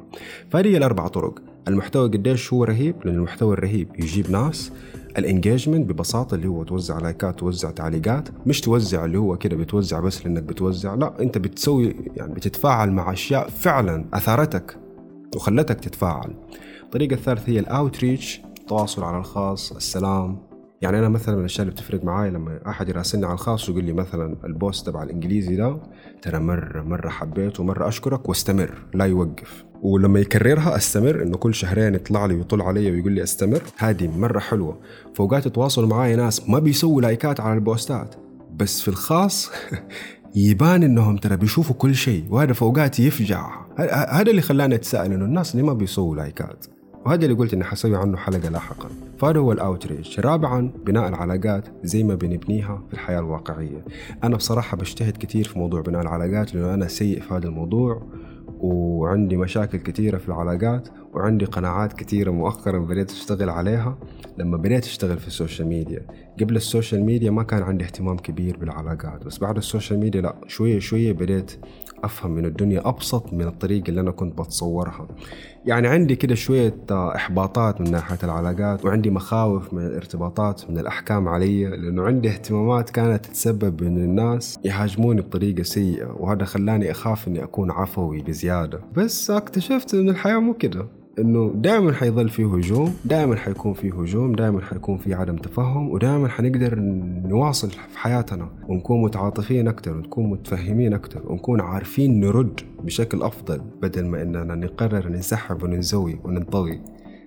فهذه 0.50 0.76
الأربع 0.76 1.06
طرق. 1.06 1.38
المحتوى 1.68 2.08
قديش 2.08 2.52
هو 2.52 2.64
رهيب 2.64 2.94
لأن 3.04 3.14
المحتوى 3.14 3.54
الرهيب 3.54 3.88
يجيب 3.98 4.30
ناس. 4.30 4.72
ال 5.18 5.25
engagement 5.25 5.90
ببساطة 5.90 6.34
اللي 6.34 6.48
هو 6.48 6.64
توزع 6.64 6.98
likeات 6.98 7.38
توزع 7.38 7.70
تعليقات. 7.70 8.28
مش 8.46 8.60
توزع 8.60 9.04
اللي 9.04 9.18
هو 9.18 9.36
كده 9.36 9.56
بتوزع 9.56 10.00
بس 10.00 10.26
لأنك 10.26 10.42
بتوزع 10.42 10.94
لا 10.94 11.20
أنت 11.20 11.38
بتسوي 11.38 11.96
يعني 12.16 12.34
بتتفاعل 12.34 12.90
مع 12.90 13.12
أشياء 13.12 13.48
فعلا 13.48 14.04
أثارتك 14.14 14.78
وخلتك 15.36 15.80
تتفاعل. 15.80 16.34
الطريقة 16.82 17.14
الثالثة 17.14 17.52
هي 17.52 17.58
ال 17.58 17.67
outreach 17.67 18.42
التواصل 18.60 19.04
على 19.04 19.18
الخاص 19.18 19.72
السلام. 19.72 20.51
يعني 20.82 20.98
أنا 20.98 21.08
مثلا 21.08 21.34
من 21.34 21.40
الأشياء 21.40 21.62
اللي 21.62 21.72
بتفرق 21.72 22.04
معاي 22.04 22.30
لما 22.30 22.60
أحد 22.68 22.88
يراسلني 22.88 23.26
على 23.26 23.34
الخاص 23.34 23.68
ويقول 23.68 23.84
لي 23.84 23.92
مثلا 23.92 24.36
ال 24.44 24.53
post 24.53 24.86
تبع 24.86 25.02
الإنجليزي 25.02 25.56
ده 25.56 25.76
ترى 26.22 26.38
مرة 26.38 26.82
مرة 26.82 27.08
حبيته 27.08 27.62
ومره 27.62 27.88
أشكرك 27.88 28.28
واستمر 28.28 28.74
لا 28.94 29.04
يوقف. 29.04 29.64
ولما 29.82 30.20
يكررها 30.20 30.76
أستمر 30.76 31.22
إنه 31.22 31.36
كل 31.36 31.54
شهرين 31.54 31.94
يطلع 31.94 32.26
لي 32.26 32.34
ويطل 32.34 32.62
علي 32.62 32.90
ويقول 32.90 33.12
لي 33.12 33.22
أستمر. 33.22 33.62
هذه 33.78 34.18
مرة 34.18 34.38
حلوة. 34.38 34.80
فوقات 35.14 35.46
يتواصلوا 35.46 35.88
معايا 35.88 36.16
ناس 36.16 36.48
ما 36.48 36.58
بيسووا 36.58 37.02
لايكات 37.02 37.40
على 37.40 37.54
ال 37.54 37.63
posts. 37.63 38.14
بس 38.56 38.80
في 38.80 38.88
الخاص 38.88 39.50
يبان 40.34 40.82
إنهم 40.82 41.16
ترى 41.16 41.36
بيشوفوا 41.36 41.74
كل 41.74 41.94
شيء 41.94 42.24
وهذا 42.30 42.52
فوقات 42.52 43.00
يفجع. 43.00 43.50
هذا 44.08 44.30
اللي 44.30 44.42
خلاني 44.42 44.74
أتساءل 44.74 45.12
إنه 45.12 45.24
الناس 45.24 45.52
اللي 45.52 45.66
ما 45.66 45.72
بيسووا 45.72 46.16
لايكات؟ 46.16 46.66
وهذا 47.06 47.24
اللي 47.24 47.36
قلت 47.36 47.54
إني 47.54 47.64
حسوي 47.64 47.96
عنه 47.96 48.16
حلقة 48.16 48.48
لاحقا. 48.48 48.88
فهذا 49.18 49.40
هو 49.40 49.52
ال 49.52 49.60
outreach 49.60 50.20
رابعا 50.20 50.72
بناء 50.86 51.08
العلاقات 51.08 51.68
زي 51.82 52.02
ما 52.02 52.14
بنبنيها 52.14 52.82
في 52.88 52.94
الحياة 52.94 53.18
الواقعية. 53.20 53.84
أنا 54.24 54.36
بصراحة 54.36 54.76
بجتهد 54.76 55.16
كثير 55.16 55.48
في 55.48 55.58
موضوع 55.58 55.80
بناء 55.80 56.02
العلاقات 56.02 56.54
لأنه 56.54 56.74
أنا 56.74 56.88
سيء 56.88 57.20
في 57.20 57.34
هذا 57.34 57.48
الموضوع 57.48 58.02
وعندي 58.48 59.36
مشاكل 59.36 59.78
كثيرة 59.78 60.18
في 60.18 60.28
العلاقات. 60.28 60.88
وعندي 61.12 61.44
قناعات 61.44 61.92
كثيرة 61.92 62.30
مؤخرا 62.30 62.78
بديت 62.78 63.10
أشتغل 63.10 63.50
عليها 63.50 63.98
لما 64.38 64.56
بديت 64.56 64.84
أشتغل 64.84 65.18
في 65.18 65.26
ال 65.26 65.32
social 65.32 65.68
media. 65.68 66.06
قبل 66.40 66.56
ال 66.56 66.63
social 66.63 67.04
media 67.04 67.30
ما 67.30 67.42
كان 67.42 67.62
عندي 67.62 67.84
اهتمام 67.84 68.16
كبير 68.16 68.56
بالعلاقات 68.56 69.24
بس 69.24 69.38
بعد 69.38 69.56
ال 69.56 69.62
social 69.62 70.00
media 70.00 70.20
لا 70.20 70.36
شوية 70.46 70.78
شوية 70.78 71.12
بديت 71.12 71.52
أفهم 72.04 72.30
من 72.30 72.44
الدنيا 72.44 72.88
أبسط 72.88 73.32
من 73.32 73.46
الطريقة 73.46 73.88
اللي 73.88 74.00
أنا 74.00 74.10
كنت 74.10 74.38
بتصورها. 74.38 75.08
يعني 75.64 75.88
عندي 75.88 76.16
كده 76.16 76.34
شوية 76.34 76.76
إحباطات 76.90 77.80
من 77.80 77.90
ناحية 77.90 78.18
العلاقات 78.24 78.84
وعندي 78.84 79.10
مخاوف 79.10 79.74
من 79.74 79.86
الارتباطات 79.86 80.70
من 80.70 80.78
الأحكام 80.78 81.28
علي 81.28 81.64
لأنه 81.64 82.02
عندي 82.02 82.28
اهتمامات 82.30 82.90
كانت 82.90 83.26
تتسبب 83.26 83.82
إن 83.82 83.96
الناس 83.96 84.58
يهاجموني 84.64 85.20
بطريقة 85.20 85.62
سيئة 85.62 86.16
وهذا 86.18 86.44
خلاني 86.44 86.90
أخاف 86.90 87.28
إني 87.28 87.44
أكون 87.44 87.70
عفوي 87.70 88.22
بزيادة. 88.22 88.80
بس 88.96 89.30
اكتشفت 89.30 89.94
إن 89.94 90.08
الحياة 90.08 90.38
مو 90.38 90.54
كده. 90.54 91.01
إنه 91.18 91.52
دائما 91.54 91.92
حيظل 91.92 92.28
في 92.28 92.44
هجوم 92.44 92.94
دائما 93.04 93.36
حيكون 93.36 93.72
في 93.72 93.90
هجوم 93.90 94.32
دائما 94.32 94.60
حيكون 94.60 94.98
في 94.98 95.14
عدم 95.14 95.36
تفهم 95.36 95.90
ودائما 95.90 96.28
حنقدر 96.28 96.78
نواصل 97.24 97.70
في 97.70 97.98
حياتنا 97.98 98.48
ونكون 98.68 99.02
متعاطفين 99.02 99.68
أكثر 99.68 99.96
ونكون 99.96 100.30
متفهمين 100.30 100.94
أكثر 100.94 101.32
ونكون 101.32 101.60
عارفين 101.60 102.20
نرد 102.20 102.60
بشكل 102.82 103.22
أفضل 103.22 103.60
بدل 103.82 104.06
ما 104.06 104.22
إننا 104.22 104.54
نقرر 104.54 105.08
ننسحب 105.08 105.62
وننزوي 105.62 106.20
وننطوي 106.24 106.80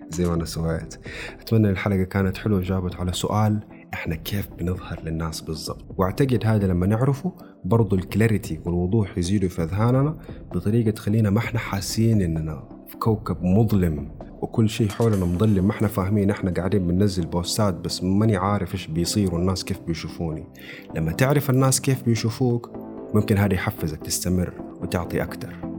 زي 0.09 0.25
ما 0.25 0.33
أنا 0.33 0.45
سويت. 0.45 0.95
أتمنى 1.41 1.69
الحلقة 1.69 2.03
كانت 2.03 2.37
حلوة 2.37 2.61
جابت 2.61 2.95
على 2.95 3.13
سؤال 3.13 3.59
إحنا 3.93 4.15
كيف 4.15 4.49
بنظهر 4.59 5.01
للناس 5.03 5.41
بالضبط. 5.41 5.85
وأعتقد 5.97 6.39
هذا 6.45 6.67
لما 6.67 6.87
نعرفه 6.87 7.33
برضو 7.65 7.95
ال 7.95 8.03
clarity 8.03 8.59
والوضوح 8.65 9.17
يزيدوا 9.17 9.49
في 9.49 9.63
أذهاننا 9.63 10.17
بطريقة 10.53 10.91
تخلينا 10.91 11.29
ما 11.29 11.39
إحنا 11.39 11.59
حاسين 11.59 12.21
إننا 12.21 12.74
في 12.95 12.99
كوكب 12.99 13.43
مظلم 13.43 14.11
وكل 14.41 14.69
شيء 14.69 14.89
حولنا 14.89 15.25
مظلم 15.25 15.65
ما 15.65 15.71
إحنا 15.71 15.87
فاهمين 15.87 16.29
إحنا 16.29 16.51
قاعدين 16.51 16.87
بننزل 16.87 17.25
posts 17.25 17.73
بس 17.73 18.03
ماني 18.03 18.37
عارف 18.37 18.73
إيش 18.73 18.87
بيصير 18.87 19.33
والناس 19.33 19.63
كيف 19.63 19.79
بيشوفوني. 19.87 20.47
لما 20.95 21.11
تعرف 21.11 21.49
الناس 21.49 21.81
كيف 21.81 22.03
بيشوفوك 22.03 22.71
ممكن 23.13 23.37
هذا 23.37 23.53
يحفزك 23.53 23.99
تستمر 23.99 24.53
وتعطي 24.81 25.23
أكثر 25.23 25.74